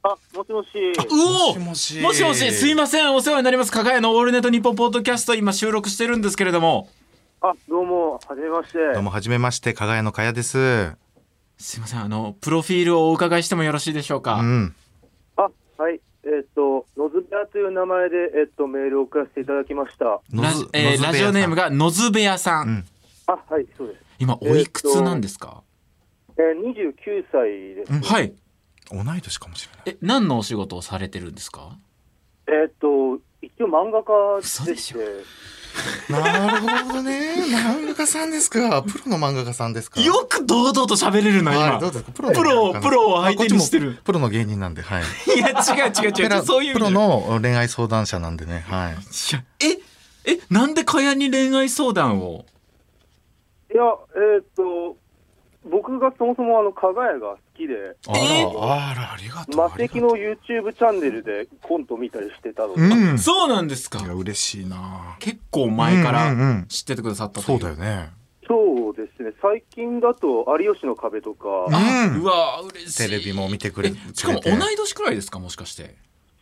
[0.03, 0.69] あ、もしもし。
[0.75, 1.59] うお！
[1.59, 2.01] もしもし。
[2.01, 2.51] もしもし。
[2.51, 3.15] すいません。
[3.15, 3.73] お世話になります。
[3.73, 6.89] 加賀屋のオールネットニッポンポッドキャスト今収録してるんですけれども。
[7.43, 8.79] あ、どうも、はじめまして。
[8.95, 10.97] どうも、はじめまして、かがやのかやです。
[11.59, 14.75] すいませんあのプロフィールをお伺いしてもよろしいでしょうか、うん。
[15.37, 15.43] あ、
[15.79, 16.01] はい。
[16.25, 20.21] えっ、と、のずべやという名前で、えっ、と、メールを送らせていただきました。
[20.33, 21.65] ラジえーラジオネームが。
[21.65, 22.85] がのずべやさん、うん
[23.27, 24.01] あ、はい、そうです。
[24.19, 25.63] 今おいくつなんですか、
[26.37, 28.13] えー、29歳です。
[28.13, 28.33] はい
[28.91, 29.95] 同い年かもしれない。
[29.95, 31.79] え何のお仕事をされてるんですか？
[32.47, 34.99] えっ、と、一応漫画家でし、嘘でして
[36.09, 37.35] なるほどね。
[37.49, 38.83] 漫画家さんですか？
[38.83, 40.01] プロの漫画家さんですか？
[40.01, 42.13] よく堂々と喋れるなはい、今どうですか？
[42.13, 45.03] プロのプロプロを相手にしてるプロの芸人なんで、はい。
[45.37, 48.65] いや違う違う違う違うそういう意プロの恋愛相談者なんでね。
[48.69, 48.93] はい。
[48.93, 48.97] い
[49.33, 52.45] やええなんでかやに恋愛相談を？
[53.73, 53.83] いや、
[54.37, 54.97] えっ、と、
[55.71, 57.75] 僕がそもそもあの、加賀屋が好きで、
[58.07, 59.57] あら、えあら、ありがとう。
[59.57, 62.75] 魔石の YouTube チャンネルでコント見たりしてたの。
[62.75, 63.19] で、うん。
[63.19, 63.99] そうなんですか。
[64.01, 65.17] いや、嬉しいな。
[65.21, 66.67] 結構前からうんうんうん。
[66.67, 68.11] 知っててくださったといそうだよね。
[68.47, 72.23] そうですね、最近だと、有吉の壁とか、うん。
[72.23, 73.09] うわ嬉しい。
[73.09, 74.59] テレビも見てくれえしかもくれて。
[74.59, 75.95] 同い年くらいですかもしかして？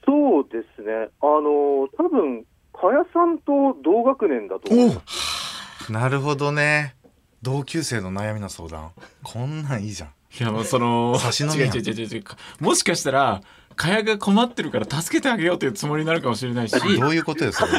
[0.04, 5.92] そうですね、あの、多分加谷さんと同学年だと思います。
[5.92, 6.96] なるほどね。
[7.42, 8.92] 同級生の悩みの相談。
[9.22, 10.08] こんなんいいじゃん。
[10.08, 12.24] いやもうその違う違う違う違う
[12.60, 13.42] もしかしたら
[13.76, 17.72] かやが困ってるから助けてあげようというつもりになるかもしれないしどういうことよ、それ。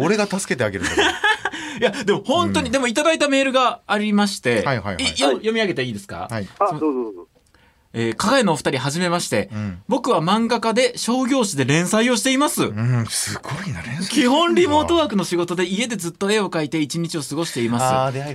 [0.00, 1.10] 俺が助けてあげるんだから。
[1.80, 6.48] いやでも本当に、でもいただいたメールがありまして、はいはいはい読み上げていいですか、はい。
[6.58, 7.28] あ、どうぞどうぞ。
[7.94, 9.82] えー、加賀屋のお二人はじめまして、うん。
[9.88, 14.08] 僕は漫画家で商業誌で連載をしています、うん、すごいな、連載。
[14.08, 17.84] 基本リモートワークの仕事で家でずっと絵を描いて一日を過ごしています。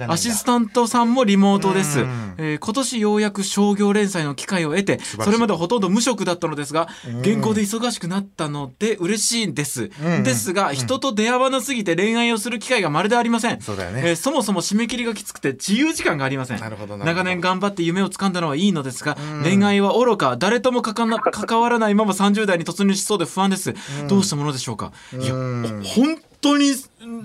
[0.07, 2.35] アシスタントさんもリモートです、うん。
[2.37, 6.87] えー今年ようやく商業連載の機会を得てそれまでほとんど無職だったのですが
[7.23, 10.23] 原稿で忙しくなったので嬉しいんです、うん。
[10.23, 13.61] ですが人と出会わなすぎて恋愛をする機会がまるでありません。
[13.61, 14.01] そうだよね。
[14.05, 16.59] えーそもそも締め切りがきつくて自由時間がありません。
[16.59, 17.23] なるほどなるほど。
[17.23, 23.73] 長年頑張って夢を掴んだのはいいのですが、うん恋愛は愚か誰ともかかな 関わらないまま30代に突入しそうで不安です、
[24.07, 24.91] どうしたものでしょうか？
[25.13, 26.65] いやうん本当に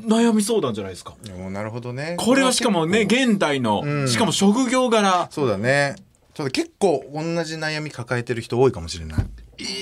[0.06, 2.16] 悩み相談じゃないですかおなるほどね。
[2.18, 5.96] これはしかもね現代の、うんしかも職業柄そうだね。
[6.34, 9.26] ちょっと結構同じ悩み抱えてる人多いかもしれない。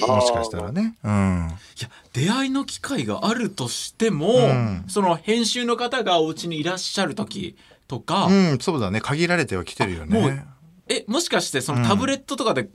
[0.06, 0.96] もしかしたらね。
[1.04, 1.50] うん。
[1.78, 9.00] いや出会いの機会があるとしても、うんその編集の方がお家にいらっしゃる時とか、うん、そうだね。
[9.00, 10.44] 限られては来てるよね。
[10.90, 12.68] えもしかしてそのタブレットとかで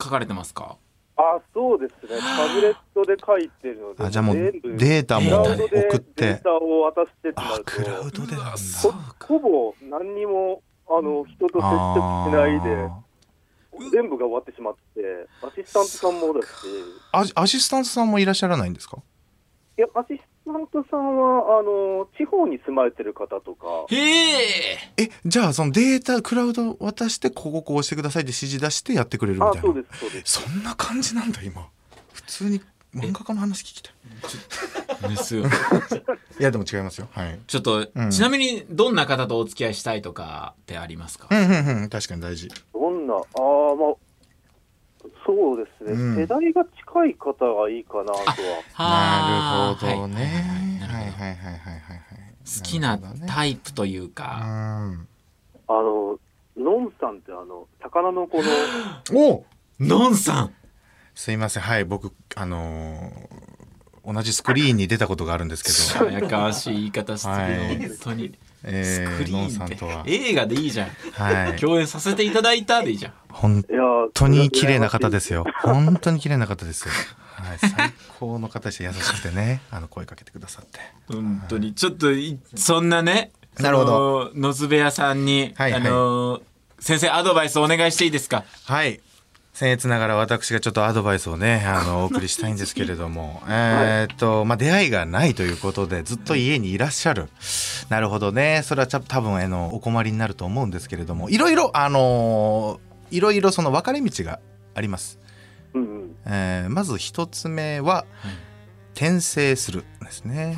[0.00, 0.76] 書かれてますか、
[1.16, 2.20] あ、そうですね。
[2.20, 4.76] タブレットで書いてるので、あ、じゃあもう全部。
[4.76, 6.42] データもデータで送っデーて。
[6.42, 8.54] タを渡してってなあ、ると、クラウドでな
[9.22, 12.88] ほほぼ何にもあの人と接触しないで、
[13.90, 15.00] 全部が終わってしまって、
[15.42, 16.46] アシスタントさんもだし、
[17.12, 18.98] あアシスタントさんもいらっしゃらないんですか？
[19.78, 29.58] いや、アシスタントさんは、あの、地方に住まれてる方とか、へええ、じゃあそのデータ、クラウド渡して、こここうしてくださいって指示出してやってくれるみたい、な。
[29.60, 30.40] あそうです、そうです。
[30.40, 31.68] そんな感じなんだ、今。
[32.12, 32.60] 普通に
[32.94, 33.94] 漫画家の話聞きたい。
[35.08, 35.44] ですよ
[36.38, 37.08] いや、でも違いますよ。
[37.12, 37.40] はい。
[37.46, 42.48] ちょっと、うんちなみにどんな方とお付き合いしたいとかってありますか、うんうんうん、確かに大事。
[42.74, 43.94] どんな、ああ、まあ、
[45.34, 46.16] そうですね、うん。
[46.16, 48.24] 世代が近い方がいいかなとは。
[48.26, 48.36] なる
[48.74, 50.78] はほどね。
[50.82, 51.10] はいはいはい。
[51.10, 52.02] はいはいはい。
[52.44, 55.08] 好きなるほどねタイプといううか、ん。
[55.68, 56.18] あの、
[56.56, 58.44] のんさんって、あの、魚の子の、
[59.14, 59.44] お
[59.80, 60.54] のんさん。
[61.14, 61.62] すいません。
[61.62, 63.52] はい、僕、あのー
[64.04, 67.78] 同じスクリーンに出たことがあるんですけど、やかましい言い方してる、はい。
[67.78, 70.88] 本当にえスクリー、ノンさんとは、映画でいいじゃん。
[71.12, 73.12] はい、共演させていただいたでいいじゃん。
[73.28, 73.64] 本
[74.14, 75.44] 当に綺麗な方ですよ。
[75.62, 76.94] 本当に綺麗な方ですよ。
[77.34, 80.78] はい、最高の方でした優しくてね、あの声かけてくださって。
[81.08, 81.74] 本当に。
[81.74, 84.30] ちょっといそんなねなるほど。
[84.34, 85.80] 野津部屋さんに、はいはい。
[85.80, 86.42] あのー
[86.78, 88.42] 先生アドバイスお願いしていいですか？
[88.64, 89.00] はい。
[89.62, 97.28] 僭越ながら私がちょっとアドバイスをね、あの、 お送りしたいんですけれども、 えーっと、まあ、出会いがないということで、ずっと家にいらっしゃる。
[97.88, 98.62] なるほどね。
[98.64, 102.80] それはちゃ多分、あの、お困りになると思うんですけれども、いろいろ、あの
[103.12, 104.40] いろいろその分かれ道が
[104.74, 105.20] あります。
[105.74, 106.16] うんうん。
[106.26, 108.04] えーまず一つ目は、
[108.94, 110.56] 転生するですね。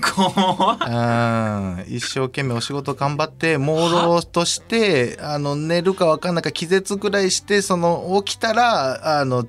[1.89, 9.49] 一生懸命お仕事頑張って朦朧としてあの寝るか分かんないか気絶ぐらいしてその起きたらあのフ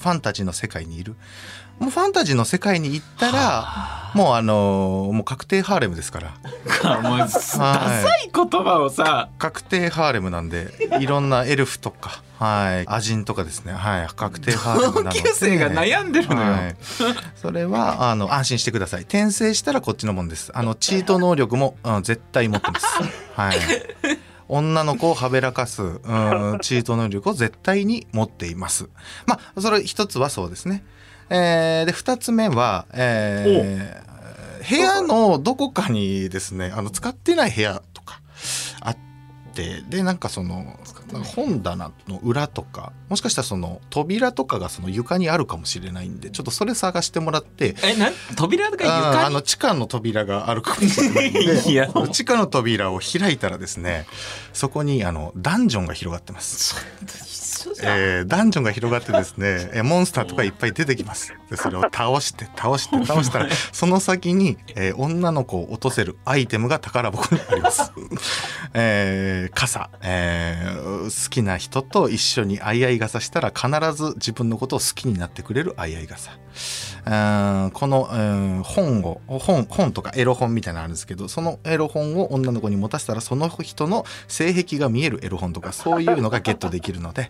[0.00, 1.16] ァンタジーの世界にいる
[1.78, 7.00] もうファンタジーの世界に行ったらもうあのもう確定ハーレムですから。
[7.02, 9.28] もうダサい言葉をさ。
[9.38, 12.84] 確定ハーレムなんでいろんなエルフとかはい。
[12.88, 13.72] アジンとかですね。
[13.72, 14.08] はい。
[14.14, 15.20] 確定ハーレムなので。
[15.20, 16.76] 同級生が悩んでるのよ、はい、
[17.34, 19.02] それはあの安心してください。
[19.02, 20.50] 転生したらこっちのもんです。
[20.54, 22.86] あのチート能力も、うん、絶対持ってます。
[23.34, 23.58] はい。
[24.48, 26.00] 女の子をはべらかす、うん、
[26.62, 28.88] チート能力を絶対に持っています。
[29.26, 30.84] まあそれ一つはそうですね
[31.30, 34.06] えーで二つ目は、えー
[34.68, 38.20] 部屋のどこかにですねあの使ってない部屋とか
[38.80, 38.96] あっ
[39.54, 40.76] てでなんかその
[41.36, 49.24] 本棚の裏とかもしかしたらその扉とかがその床にあるかもしれないんでちょっとそれ探してもらってえなん扉とか床に？
[49.26, 51.62] あの地下の扉があるかもしれないんで
[52.12, 54.06] 地下の扉を開いたらですね
[54.52, 56.76] そこにあのダンジョンが広がってます。
[57.82, 67.92] えーダンジョンが広がってですねえーモンスターとかいっぱい出てきますでそれを倒して倒して倒したらその先に、えー女の子を落とせるアイテムが宝箱にあります、
[68.74, 87.28] えー傘、えー好きな人と一緒に相合い傘したら必ず自分のことを好きになってくれる相合い傘うんこの、うん本を本本とかエロ本みたいなのあるんですけどそのエロ本を女の子に持たせたらその人の性癖が見えるエロ本とかそういうのが ゲットできるので、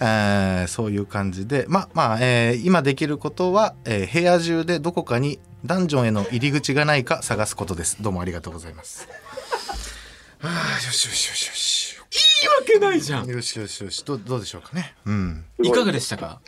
[0.00, 7.96] えーそういう感じでまあまあ、えー今できることは、えー部屋中でどこかにダンジョンへの入り口がないか探すことです。
[8.00, 9.08] どうもありがとうございます。
[10.42, 10.46] あ
[10.84, 11.85] よしよしよしよし。
[12.48, 13.26] わけないじゃん。
[13.28, 14.04] よしよしよし。
[14.04, 14.94] どうどうでしょうかね。
[15.06, 15.44] うん。
[15.62, 15.70] い。
[15.70, 16.40] かがでしたか？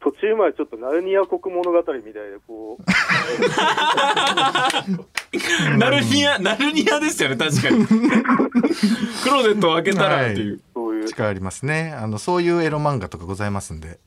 [0.00, 2.12] 途中までちょっとナルニア国物語みたいで、
[2.46, 2.82] こう、
[5.78, 7.84] ナルニアナルニアですよね確かに。
[7.86, 7.94] ク
[9.30, 11.92] ローゼットを開けたらっていう、そういう、力ありますね。
[11.98, 13.98] あのそういうエロ漫画とかございますんで。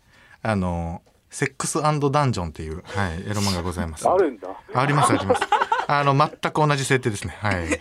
[0.42, 4.08] あのセックスダンジョンっていう、はい、エロ漫画ございます。
[4.08, 4.48] あるんだ。
[4.74, 5.42] ありますあります。
[5.88, 7.36] あの全く同じ設定ですね。
[7.42, 7.68] はい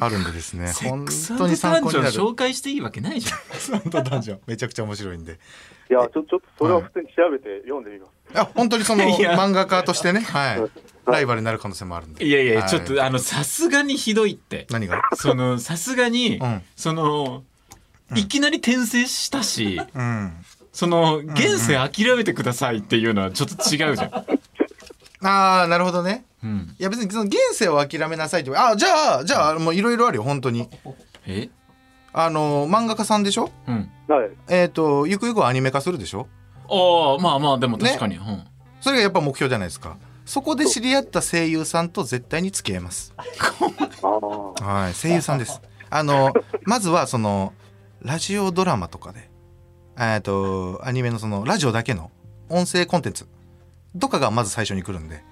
[0.00, 0.72] あるんでですね。
[0.72, 2.08] 本 セックス当に参考になる。
[2.08, 3.38] 紹介していいわけないじゃん。
[3.38, 4.40] セックスダンジョン。
[4.46, 5.38] めちゃくちゃ面白いんで。
[5.90, 8.38] いや、ちょちょっとそれは普通に調べて読んでみます。
[8.38, 10.20] あ本当にその漫画家としてね。
[10.20, 10.62] はい。
[11.06, 12.24] ライバルになる可能性もあるんで。
[12.24, 12.68] いやいや、はい。
[12.68, 14.66] ちょっとあのさすがにひどいって。
[14.70, 15.02] 何が？
[15.14, 16.62] そのさすがに、うん。
[16.76, 17.44] その
[18.14, 20.32] いきなり転生したし、うん。
[20.78, 24.14] その現世諦めてくださいっていうのはちょっと違うじゃん、
[25.26, 28.56] ああなるほどねうん、いや別にその現世を諦めなさいって。
[28.56, 30.68] あじゃあじゃあもういろいろあるよ本当に。
[31.26, 31.48] え？
[32.12, 33.50] あの漫画家さんでしょ？
[33.66, 33.90] うん。
[34.08, 34.30] はい。
[34.48, 36.28] えっ、とゆくゆくはアニメ化するでしょ？
[36.68, 38.44] ああまあまあでも確かに、うん。
[38.80, 39.96] それがやっぱ目標じゃないですか。
[40.24, 43.14] そこで知り合った声優さんと絶対に付き合います。
[43.16, 45.60] はい声優さんです。
[45.90, 46.32] あの
[46.64, 47.52] まずはその
[48.02, 49.30] ラジオドラマとかで
[49.98, 52.10] えっとアニメのそのラジオだけの
[52.48, 53.26] 音声コンテンツ
[53.98, 55.24] とかがまず最初に来るんで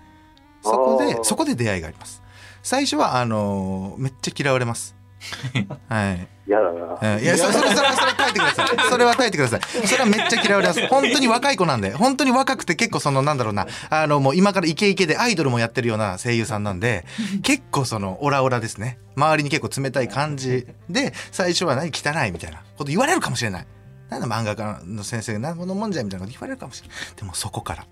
[0.71, 2.23] そこでそこで出会いがあります。
[2.63, 4.97] 最初はあのめっちゃ嫌われます。
[5.89, 6.29] はい。
[6.47, 7.17] 嫌だな。
[7.17, 8.91] うんいやそれそれそれそれ耐えてください。
[8.91, 9.87] それは耐えてください。
[9.87, 10.87] それはめっちゃ嫌われます。
[10.89, 17.05] 本当に若い子なんで本当に若くて結構そのなんだろうなあのもう今からイケイケでアイドルもやってるような声優さんなんで
[17.43, 18.99] 結構そのオラオラですね。
[19.17, 21.91] 周りに結構冷たい感じで最初は何？
[21.91, 23.67] 汚いみたいなこと言われるかもしれない。
[24.11, 26.97] なんだ漫画家の先生が何者もんじゃいみたいなこと言われるかもしれない。
[27.17, 27.87] でもそこから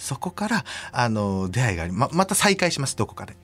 [0.00, 3.36] そこからあの出会いがありままた再会しますどこかで。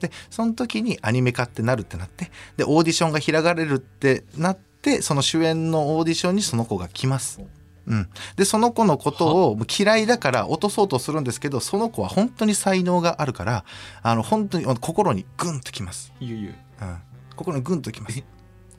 [0.00, 7.40] でその時にアニメ化ってなるってなってでオーディションが開かれるってなってその主演のオーディションにその子が来ます。
[7.86, 13.64] うん、でその子のことを嫌いだから落とそうとするんですけどその子は本当に才能があるから
[14.02, 16.98] あの本当に心にグンときます、いやいやうん、
[17.34, 18.22] 心にグンときます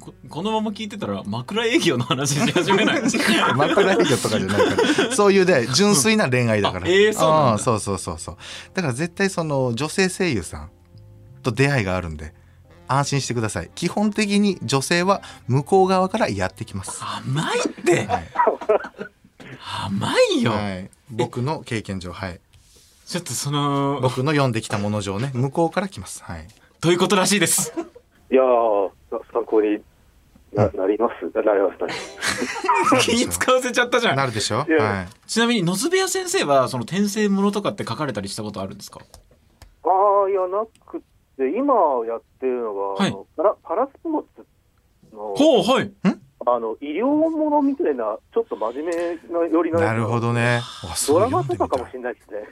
[0.03, 3.01] ここのまま聞いてたら枕営業の話し始めない？
[3.55, 5.15] 枕営業とかじゃないから。
[5.15, 6.85] そういうね純粋な恋愛だから。
[6.85, 8.37] あえーそうそうそうそうそう。
[8.73, 10.69] だから絶対その女性声優さん
[11.41, 12.33] と出会いがあるんで
[12.87, 13.71] 安心してください。
[13.75, 17.01] 基本的に女性は向こう側からやってきます。
[17.01, 18.05] 甘いって！
[18.05, 18.27] はい、
[19.87, 22.41] 甘いよ、はい、僕の経験上はい。
[23.05, 26.23] ちょっとその僕の読んできたもの上ね向こうから来ます。
[26.23, 26.47] はい。
[26.81, 27.71] ということらしいです？
[28.31, 28.89] いやー、
[29.31, 29.79] 参考に
[30.55, 31.25] ななります。
[31.35, 32.99] なります、なります。
[33.09, 34.57] 気使わせちゃったじゃなんるでしょ？
[34.59, 34.67] はい。
[35.29, 38.99] ちなみに野津部屋先生はその転生ものとかって書かれたりしたことあるんですか？
[39.85, 39.89] あ
[40.25, 40.99] あ、いや、なく
[41.37, 41.73] て、今
[42.07, 43.09] やってるのが、はい。
[43.09, 44.45] あのパラパラスポーツ
[45.13, 45.91] の、ほうはい。
[46.45, 48.93] あの、医療ものみたいな、ちょっと真面目
[49.39, 50.61] な寄りのなるほどね。
[51.07, 52.43] ドうラマとかかもしれないですね。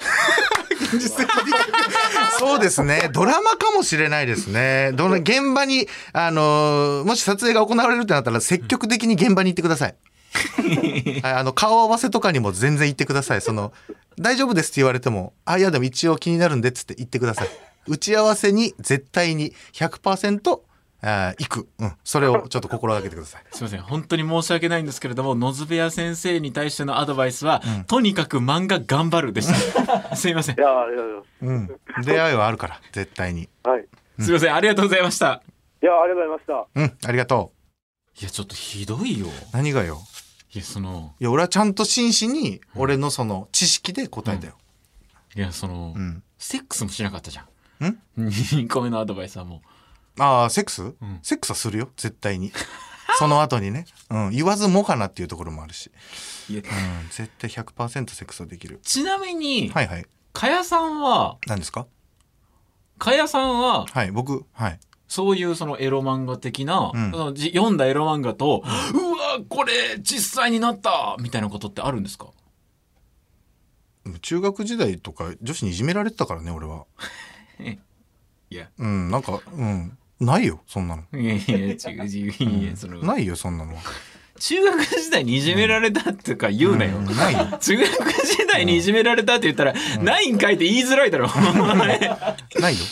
[2.38, 3.10] そうですね。
[3.12, 4.92] ドラマかもしれないですね。
[4.94, 9.94] どの現場に、あのーもし撮影が行われるってなったら、積極的に現場に行ってください
[11.22, 13.40] あの、顔合わせとかにも全然行ってください。
[13.40, 13.72] その、
[14.18, 17.48] 大丈夫ですって言われても、あ、いやでも一応気になるんでっつって言ってください。
[17.86, 20.60] 打ち合わせに絶対に100%、
[21.02, 21.68] あー行く。
[21.78, 21.92] うん。
[22.04, 23.42] それをちょっと心がけてください。
[23.52, 32.04] すいません本当に申し訳ないんですけれども野津部屋先生に対してのアドバイスは、とにかく漫画頑張るでした すいませんいやーいやいやうん。
[32.04, 33.48] 出会いはあるから、絶対に。
[33.64, 33.86] はい。
[34.20, 35.42] すいませんありがとうございました
[35.82, 36.80] いや、ありがとうございました。
[36.80, 37.08] うん。
[37.08, 37.52] ありがと
[38.20, 39.30] いやちょっとひどいよう。
[39.52, 39.98] 何がよ？
[40.52, 44.58] いやそのいや、俺はちゃんと真摯に、俺のその知識で答えたよ。
[45.36, 46.22] いやその、うん。
[46.38, 47.46] セックスもしなかったじゃ
[47.82, 47.98] んん？
[48.28, 49.62] 2個目のアドバイスはも
[50.22, 52.52] ああ、セックス、んセックスはするよ、絶対に。
[53.18, 53.86] その後にね。
[54.10, 54.30] うん。
[54.30, 55.90] 言わずもかなっていうところもあるし。
[56.50, 56.62] うん。
[57.10, 58.80] 絶対100%セックスはできる。
[58.84, 60.06] ちなみに、はいはい。
[60.32, 61.86] かやさんは何ですか？
[62.98, 64.80] かやさんははい、僕、はい。
[65.08, 72.28] そういうそのエロ漫画的な、うん読んだエロ漫画と、うわこれ実際になったみたいなことってあるんですか？
[74.22, 76.84] 中学時代とか女子にいじめられてたからね、俺は。
[78.52, 79.96] いやうん、なんか、うん。
[80.20, 81.02] ないよ、そんなの。
[81.18, 83.80] いやいや違ういやそのないよ、そんなのは。
[84.38, 87.58] 中学時代にいじめられたとか言うなよ、うんないよ。
[87.60, 87.86] 中学
[88.26, 91.28] 時代にいじめられたって言ったら、ないん書いて言いづらいだろ
[92.58, 92.84] ないよ。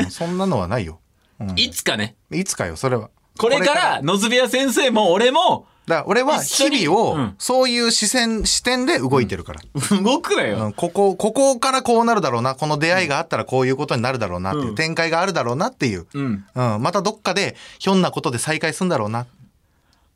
[0.00, 1.00] うん、そんなのはないよ。
[1.40, 3.10] うん、いつかねいつかよ、それは。
[3.38, 7.34] これから野津部屋先生も俺もだから俺は日々をうん。
[7.38, 9.60] そういう視線、視点で動いてるから。
[10.00, 14.74] 動くなよ、うん、ここ、ここからこうなるだろうな、この出会いがあったらこういうことになるだろうなっていう、うん。
[14.76, 19.26] 展開があるだろうなっていう、うん、うん、またどっかでひょんなことで再会するんだろうな。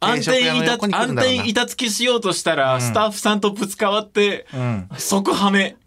[0.01, 4.89] 安定食屋定いたの横に来る安定板付きしようとしたら、スタッフさんとぶつかわって、うん。
[4.99, 5.77] 即ハメ、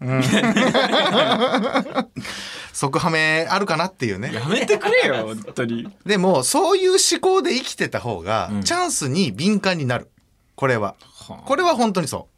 [2.72, 4.32] 即ハメあるかなっていうね。
[4.34, 10.10] やめてくれよ 本当にでも、そういう思考で生きてた方が、うんチャンスに敏感になる。
[10.56, 10.94] これは。
[11.28, 12.29] はあこれは本当にそう。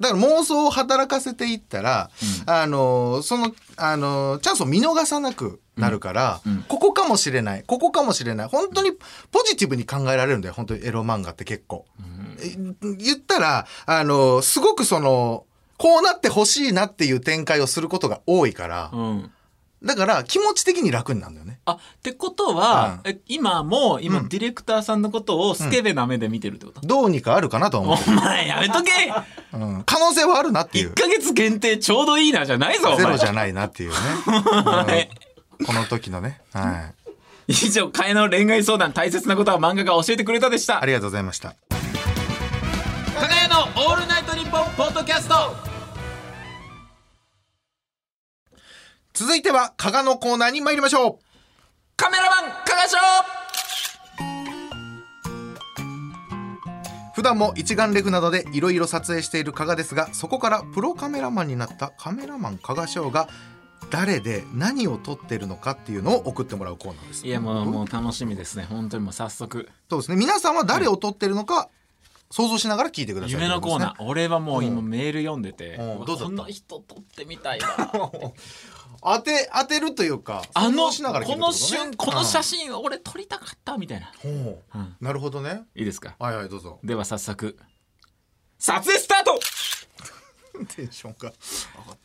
[0.00, 2.10] だから妄想を働かせていったら、
[2.46, 6.52] あのそのあのチャンスを見逃さなくなるから、うん。
[6.52, 6.62] うん。
[6.62, 7.64] ここかもしれない。
[7.66, 8.48] ここかもしれない。
[8.48, 10.54] 本当にポジティブに考えられるんだよ。
[10.54, 11.84] 本当にエロ漫画って結構。
[12.40, 12.56] え
[12.96, 15.44] 言ったらあのすごくその
[15.76, 19.30] こうなってほしいなっていう展開をすることが多いから、うん
[19.82, 21.60] だから気持ち的に楽になるんだよね。
[21.64, 28.90] あってことは、うんえ今も今、うんディレクターさんのことをスケベな目で見てるってこと、どうにかあるかなとは思お前やめとけ
[29.52, 29.82] う、うん。
[29.84, 31.00] 可能性はあるなっていう1。
[31.00, 33.96] ヶ月限定ちょうどいいなじゃないぞゼロじゃないなっていうね。
[34.64, 35.10] 前
[35.60, 36.40] うんこの時のね。
[36.52, 36.92] は
[37.48, 37.52] い。
[37.52, 41.50] 以上替えの恋愛相談大切なことは漫画が教えてくれたでしたありがとうございました。
[41.50, 41.54] か
[43.26, 45.77] がやのオールナイトニッポンポッドキャスト
[49.18, 51.24] 続いては、加賀のコーナーに参りましょう。
[51.96, 52.96] カメラマン加賀賞
[57.16, 63.28] 普段も一眼レフなどでいろいろ撮影している加賀ですが、そこからプロカメラマンになったカメラマン加賀翔が、
[63.90, 67.26] 誰で何を撮ってるのかっていうのを送ってもらうコーナーです。
[67.26, 70.16] いやもうもう楽しみですね本当にもう早速そうですね。
[70.16, 71.68] 皆さんは誰を撮ってるのか、
[72.30, 73.32] 想像しながら聞いてください。
[73.32, 74.04] 夢のコーナー、ー。
[74.04, 78.12] 俺はもう今メール読んでて、うんこの人撮ってみたいわ
[79.02, 84.58] 当て、当てるというか、あのこの瞬この写真俺撮りたかったみたいな、う。
[85.04, 85.62] なるほどね。
[85.74, 86.16] いいですか？
[86.18, 86.80] はいはい、どうぞ。
[86.82, 87.56] では早速
[88.58, 89.38] 撮影スタート！
[90.74, 91.32] テンションが。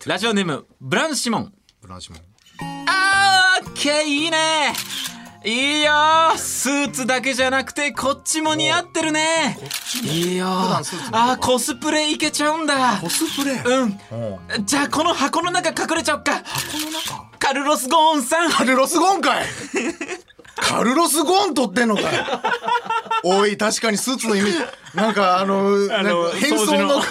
[0.05, 1.53] ラジオネームブランシモン。
[1.81, 2.21] ブランシモン。
[2.87, 4.73] あーオッケーいいね
[5.45, 5.91] いいよ
[6.37, 9.57] スーツだけじゃなくてこっちも似合ってるね。
[10.03, 12.97] いいよあーコスプレいけちゃうんだ。
[13.01, 13.61] コスプレ。
[13.61, 13.99] うん。
[14.65, 16.41] じゃあこの箱の中隠れちゃおっか。
[16.45, 17.29] 箱の中？
[17.39, 18.51] カルロス・ゴーンさん。
[18.51, 19.45] カルロス・ゴーンかい。
[20.55, 22.09] カルロス・ゴーン撮ってんのかよ
[23.25, 24.59] おい確かにスーツのイメージ。
[24.95, 27.01] なんかあのあの変装の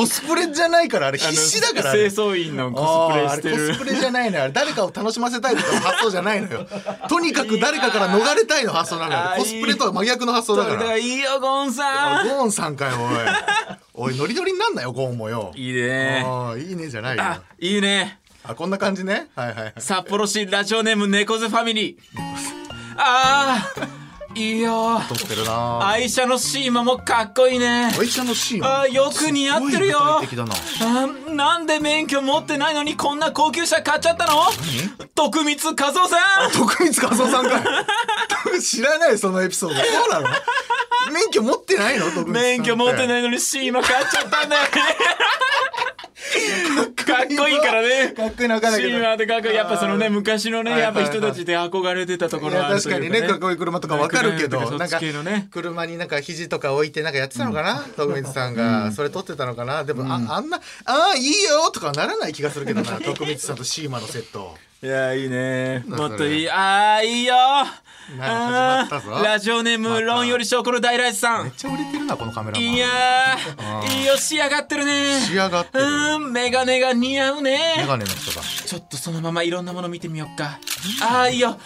[0.00, 3.68] コスプレじゃないからあれ必死だからあ清れ掃員のコスプレしてる。
[3.68, 4.50] コスプレじゃないのよ。
[4.50, 6.66] 誰かを楽しませたいとかの発想じゃないのよ。
[7.10, 9.18] とにかく誰かから逃れたいの発想なのよ。
[9.18, 10.82] あーコスプレとは真逆の発想だから。
[10.84, 12.28] らいいよゴンさん。
[12.28, 12.92] ゴーンさんかよ
[13.94, 14.08] おい。
[14.08, 15.52] おいノリノリになんなよゴーンもよ。
[15.54, 16.24] いいね。
[16.26, 17.22] ああいいねじゃないよ。
[17.22, 18.20] あいいね。
[18.42, 19.28] あこんな感じね？
[19.36, 19.74] はいはいはい。
[19.76, 22.22] 札幌市ラジオネーム猫背ファミリー。
[22.96, 25.00] あーいいよ。
[25.08, 25.86] 撮ってるな。
[25.88, 27.90] 愛車のシーマもかっこいいね。
[27.98, 29.98] 愛車のシーンあーよく似合ってるよ。
[29.98, 30.54] すごい具体的だな。
[30.54, 34.44] あーなんで免許持ってないのにこんな高級車買っちゃったの？
[35.14, 36.16] 徳光和夫さ
[36.48, 36.52] ん。
[36.52, 37.58] 徳光和夫さんか
[38.56, 38.62] い。
[38.62, 39.80] 知らないそのエピソード。
[39.80, 40.28] そうなの？
[41.12, 42.06] 免許持ってないの？
[42.26, 44.68] 免許持っていないのにシーマ買っちゃったんだよね。
[46.94, 48.10] かっこいいからね。
[48.10, 48.92] かっこいいの分かんないけど。
[48.94, 49.54] シーマってかっこいい。
[49.54, 55.00] やっぱそのね昔のねはいやっぱ人たちで憧れてたところはあるという確かにねかっこいい車とかわかるけどなんか
[55.50, 57.80] 車になんか肘とか置いてなんかやってたのかな？
[57.96, 58.92] 徳光さんが。
[58.92, 59.84] それ撮ってたのかな？
[59.84, 64.56] でもああんな「ああいいよ」とかならない気がするけどな 徳光さんとシーマのセット。
[64.82, 65.84] いやいいね。
[65.86, 66.50] もっといい。
[66.50, 67.34] あーいいよ。
[67.36, 71.44] あーラジオネーム論より証拠の大ライスさん。
[71.44, 72.66] めっちゃ売れてるなこのカメラマン。
[72.66, 75.20] いやーいいよ仕上がってるね。
[75.20, 75.84] 仕上がってる。
[75.84, 78.40] うーんメガネが似合うメねガネの人だ。
[78.40, 80.58] ちょっとそのままいろんなもの見てみよっか。
[81.02, 81.58] あーいいよ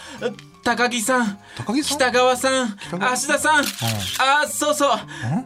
[0.65, 1.37] 高木さん
[1.83, 4.97] 北川さん川芦田さん、あーそうそう。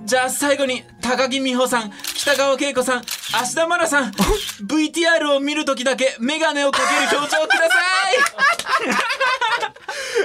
[0.06, 4.12] じゃあ最後に高木美穂さん北川景子さん芦田愛菜さん。
[4.66, 7.76] VTR を見るときだけメガネをかける表情をくださ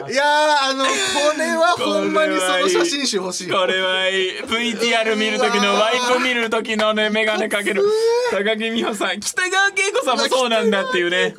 [0.09, 0.15] い。
[0.15, 0.91] やーあのこ
[1.39, 4.41] れは ほんまにその写真集欲しいいこれはいい。
[4.43, 7.83] VTR 見るときのワイプ見るときのねメガネかける
[8.31, 11.35] 高木美穂さん北川景子さんもそうなんだっていうね。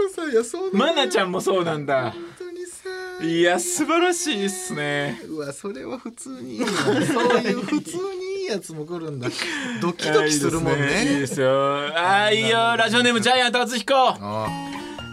[0.74, 2.14] 愛菜ちゃんもそうなんだ
[3.22, 5.20] いや素晴らしいっすね。
[5.28, 6.68] うわそれは普通にいいな。
[6.68, 9.30] そういう普通にいいやつも来るんだ。
[9.82, 11.88] ドキドキするもんいいねですよ。
[11.98, 12.76] あーいいよ。
[12.78, 13.94] ラジオネームジャイアント厚彦。
[13.96, 14.48] あ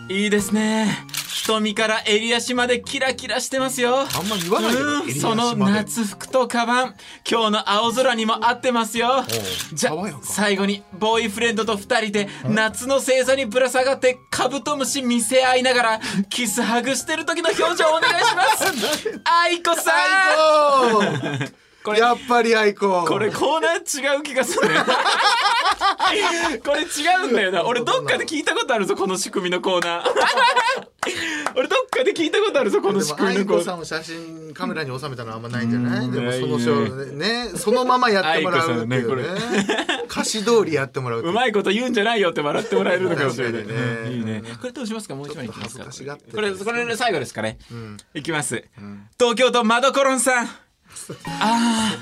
[0.08, 1.06] いいですね
[1.44, 4.00] 瞳から襟足までキラキラしてますよ。
[4.00, 4.72] あんま言わない
[5.06, 6.94] けどその夏服とカバン。
[7.28, 9.24] 今日の青空にも合ってますよ。
[9.72, 9.90] じゃ
[10.22, 19.20] 最後にボーイフレンドと二人で夏の星座にぶら下がってカブトムシ見せ合いながらキスハグしてる時の表情お願いします。
[19.26, 24.74] 愛子さんこれやっぱり愛子これコーナー違う気がするね。
[26.64, 26.84] これ違
[27.26, 27.64] うんだよな。
[27.66, 30.10] 俺どっかで聞いたことあるぞこの仕組みのコーナー。
[31.56, 33.56] 俺どっかで聞いたことあるぞこのでも仕組みのコーナー。
[33.56, 36.10] 愛子さんを写真カメラに収めたのはあんまないんじゃない？
[36.10, 39.26] でもないその章ねそのままやってもらうっていうね。
[39.28, 41.28] 愛子歌詞通りやってもらうう。
[41.28, 43.72] うまいこと言うんじゃないよって笑ってもらえるのかもしれないね。
[43.72, 44.42] うんいいね。
[44.60, 45.14] これどうしますか？
[45.16, 45.84] もう一枚いきますか。
[46.32, 47.58] これこれで最後ですかね、
[48.14, 48.62] いきます、
[49.18, 50.48] 東京都マドコロンさん
[51.40, 51.96] あ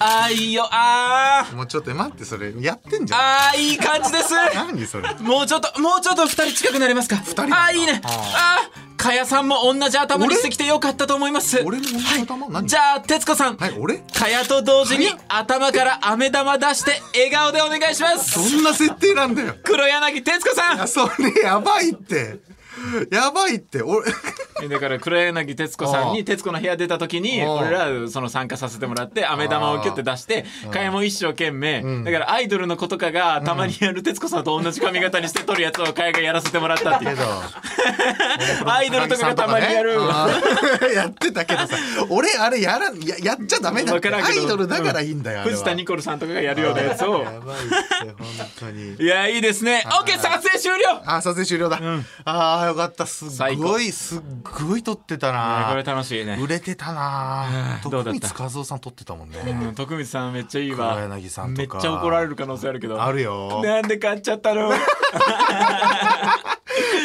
[0.00, 0.68] あーいいよ。
[0.70, 1.54] あー。
[1.54, 3.20] ンもうちょっと待ってそれやってんじゃん。
[3.20, 4.34] あーいい感じです。
[4.54, 5.14] 何それ。
[5.14, 7.16] もうちょっともうちょっと二人近くなれますか？
[7.16, 8.00] 二人あーいいね。
[8.04, 8.86] あー。
[8.96, 11.62] かやさんも同じ頭にしてきてよかったと思います。
[11.64, 12.48] 俺も同じ頭？
[12.48, 12.66] 何？
[12.66, 13.56] じゃあ徹子さん。
[13.56, 13.98] はい俺？
[13.98, 18.52] かやと同時に頭から飴玉出して笑顔でお願いします。
[18.52, 19.54] どんな設定なんだよ。
[19.62, 20.76] 黒柳徹子さん。
[20.76, 22.38] いやそれやばいって
[23.10, 24.06] やばいって俺
[24.68, 31.82] だから黒柳徹子さんに徹子の部屋出た時に俺らその参加させてもらって飴玉をキュッて出してかやも一生懸命。
[32.04, 37.16] だからアイドルの子とかがたまにやる徹子さんと同じ髪型にして撮るやつをかやがやらせてもらったっていう。
[38.66, 39.98] アイドルとかがたまにやる。
[40.94, 41.76] やってたけどさ。
[42.08, 44.08] 俺あれやらややっちゃダメだって。
[44.08, 47.22] アイドルだからいいんだよ、藤田ニコルさんとかがやるようなやつを。
[47.22, 48.26] やばいって本
[48.58, 48.94] 当に。
[48.94, 49.84] いやいいですね。
[49.86, 51.02] OK 撮影終了。
[51.04, 51.80] あー撮影終了だ、
[52.24, 53.06] ああよかった。
[53.06, 55.66] すっ最ごいすっごい撮ってたな。
[55.70, 56.38] これ楽しいね。
[56.40, 57.48] 売れてたな。
[57.84, 57.90] うん。
[57.90, 60.94] 徳光和夫さん撮ってたもんね、うん徳光さんめっちゃいいわ。
[60.94, 61.74] 黒柳さんとか。
[61.74, 63.02] めっちゃ怒られる可能性あるけど。
[63.02, 63.62] あるよ。
[63.62, 64.70] なんで買っちゃったの？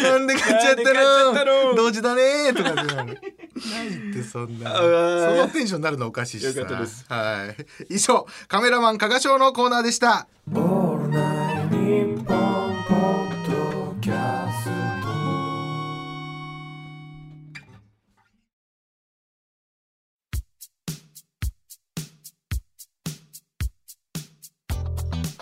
[0.03, 1.71] なんで買っちゃったの？
[1.71, 1.75] の？
[1.75, 2.51] 同時だね。
[2.51, 3.21] ーとかってなる
[3.55, 4.75] 何ってそんな。
[4.75, 5.37] そー。
[5.37, 6.59] のテンションになるのおかしいしさ。
[6.59, 7.05] よかったです。
[7.07, 7.53] は
[7.89, 7.95] い。
[7.95, 10.27] 以上カメラマン加賀賞のコーナーでした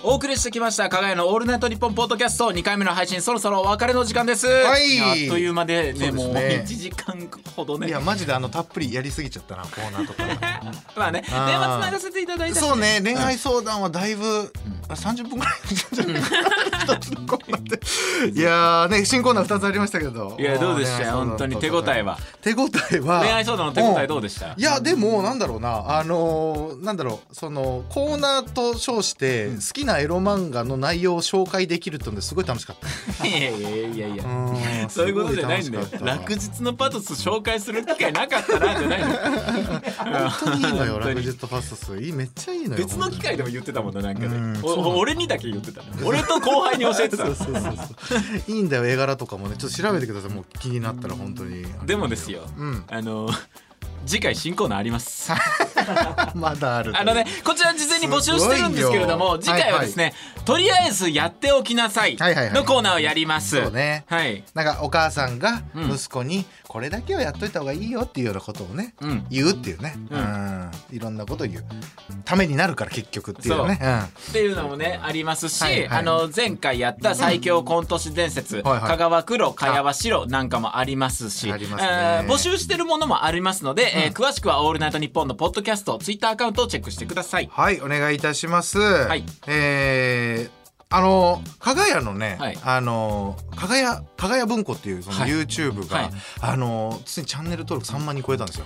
[0.01, 2.51] お送りしてきました加賀屋のオールナイトニッポンポッドキャスト。
[2.51, 4.99] 2回目の配信そろそろお別れの時間です、はい。
[5.01, 6.23] あっという間でねそうですね。
[6.23, 7.87] もう1時間ほどね。
[7.89, 10.23] いやマジであのたっぷりやりすぎちゃったなコーナーとか。
[10.95, 14.53] まあね年末あー流せていただいたしそうね恋愛相談はだいぶ
[14.87, 18.39] 30分ぐらい一つのコーナーで。
[18.39, 20.37] いやーね新コーナー2つありましたけど。
[20.39, 21.07] いやどうでした？
[21.07, 22.17] よ本当に手応えは？
[22.41, 23.19] 手応えは。
[23.19, 24.53] 恋愛相談の手応えどうでした？
[24.55, 25.99] いやでもなんだろうな。
[25.99, 27.35] あのーなんだろう。
[27.35, 32.75] そのコーナーと称して好きなエロ漫画の内容を紹介できるってのですごい楽しかっ
[33.17, 33.25] た。
[33.25, 34.23] いやいやいやいや。
[34.23, 34.89] うん。
[34.89, 35.85] そういうことじゃないんだよ。
[36.01, 40.29] 落日のパトス紹介する機会なかったなじゃないの。
[40.29, 41.15] 本当にいいのよ本当に。
[41.15, 41.97] ラグジェットス。
[41.97, 44.53] いいめっちゃいいのよ別の機会でも言ってたもんななんかうん。
[44.53, 46.07] ね俺にだけ言ってたの。
[46.07, 47.75] 俺と後輩に教えてたそうそうそう。
[48.47, 49.55] いいんだよ絵柄とかもね。
[49.57, 50.31] ちょっと調べてください。
[50.31, 51.65] もう気になったら本当に。
[51.85, 52.41] でもですよ。
[52.57, 52.83] うん。
[52.87, 53.29] あの
[54.05, 55.31] 次回新コーナーあります。
[56.35, 60.13] まだあるあのねこちら事前に募集してるんですけれども次回はですね、
[60.45, 62.53] とりあえずやっておきなさいはいはいはい。
[62.53, 64.05] のコーナーをやります、そうね。
[64.07, 64.43] はい。
[64.53, 65.91] なんかお母さんがうん。
[65.91, 69.25] 息子にこれだけはやっといた方がいいよっていうようなことをね、うん。
[69.29, 70.21] 言うっていうね、ううん。
[70.21, 71.65] んいろんなことを言う。
[72.25, 73.79] ためになるから結局っていうね。
[74.29, 75.99] っていうのもねありますし、はいはい。
[75.99, 78.81] あの前回やった最強コント師伝説、はいはい。
[78.89, 81.57] 香川黒茅場白なんかもありますしね。
[81.59, 87.49] えー募集してるものもありますので、えー詳しくは「オールナイトニッポン」のポッドキャストツイッターアカウントをチェックしてください。
[87.51, 88.79] はいお願いいたします、
[89.15, 89.23] い。
[89.47, 90.58] えー
[90.91, 92.57] あの加賀屋のね、はい。
[92.63, 95.29] あの加賀屋加賀屋文庫っていうそのはい。
[95.29, 96.09] YouTube が、はい。
[96.41, 98.65] あのついにチャンネル登録3万人超えたんですよ。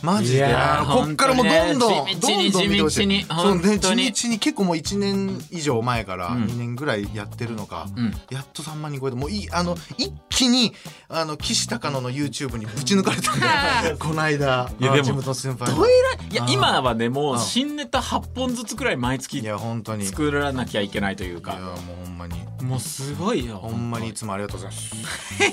[0.00, 0.44] マジで。
[0.54, 3.06] あのこっからもうどんどん、ねどんどん見てほしい。
[3.08, 4.12] にそうね本当に。
[4.12, 6.44] 地道に結構もう1年以上前からうん。
[6.44, 8.12] 2年ぐらいやってるのか、うん。
[8.30, 10.74] やっと3万人超えてもういいあの一気に
[11.08, 13.40] あの岸高野の YouTube にぶち抜かれたん。
[13.82, 15.74] でこの間いやでもあ地元の先輩。
[15.74, 17.40] どえらいいや今はねもううん。
[17.40, 20.04] 新ネタ8本ずつくらい毎月いや本当に。
[20.04, 22.42] い作らなきゃいけないというやかもうほんまに。
[22.62, 24.08] もうすごいよほんまに。
[24.08, 24.94] いつもありがとうございます。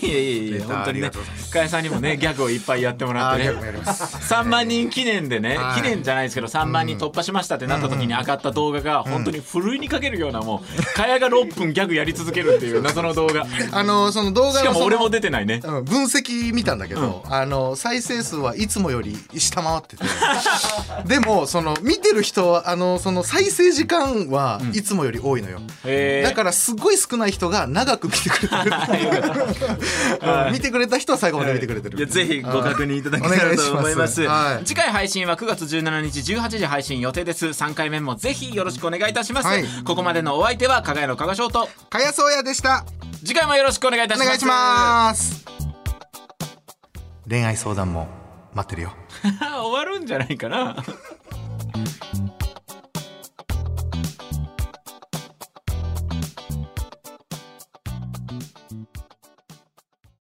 [0.06, 3.50] いやいやいレターや本当にね深谷さんにもねギャグをいっぱいやってもらってね。
[3.50, 4.34] あーギャグもやります。
[4.34, 5.76] 3万人記念でね、はい。
[5.76, 13.46] 記念じゃないですけど3万人突破しましたってなった時に上がった動画が本当にふるいにかけるようなもうかやが6分ギャグやり続けるっていう謎の動画。
[13.72, 15.62] あのその動画のしかも俺も出てないね。
[15.64, 20.04] うん分析見たんだけど、あの再生数はいつもより下回ってて。
[21.06, 25.60] でもその見てる人はあのその再生時間はいつもより多いのよ、
[26.24, 28.62] だからすごい少ない人が長く見てくれてる
[30.22, 30.50] う。
[30.50, 34.22] ん 見てくれた人は最後まで見てくれてる、いやぜひご確認いただけたらと思います。
[34.24, 34.56] お願いします。
[34.56, 34.66] はい。
[34.66, 37.48] 次回配信は9月17日18時配信予定です。
[37.48, 39.66] 3回目もぜひよろしくお願いいたします、はい。
[39.86, 41.70] ここまでのお相手は加賀屋の加賀翔と。
[41.90, 42.86] かやそうやでした。
[43.20, 45.46] 次回もよろしくお願いいたしますお願いします。
[47.30, 48.08] 恋愛相談も
[48.54, 48.94] 待ってるよ。
[49.24, 50.76] 終わるんじゃないかな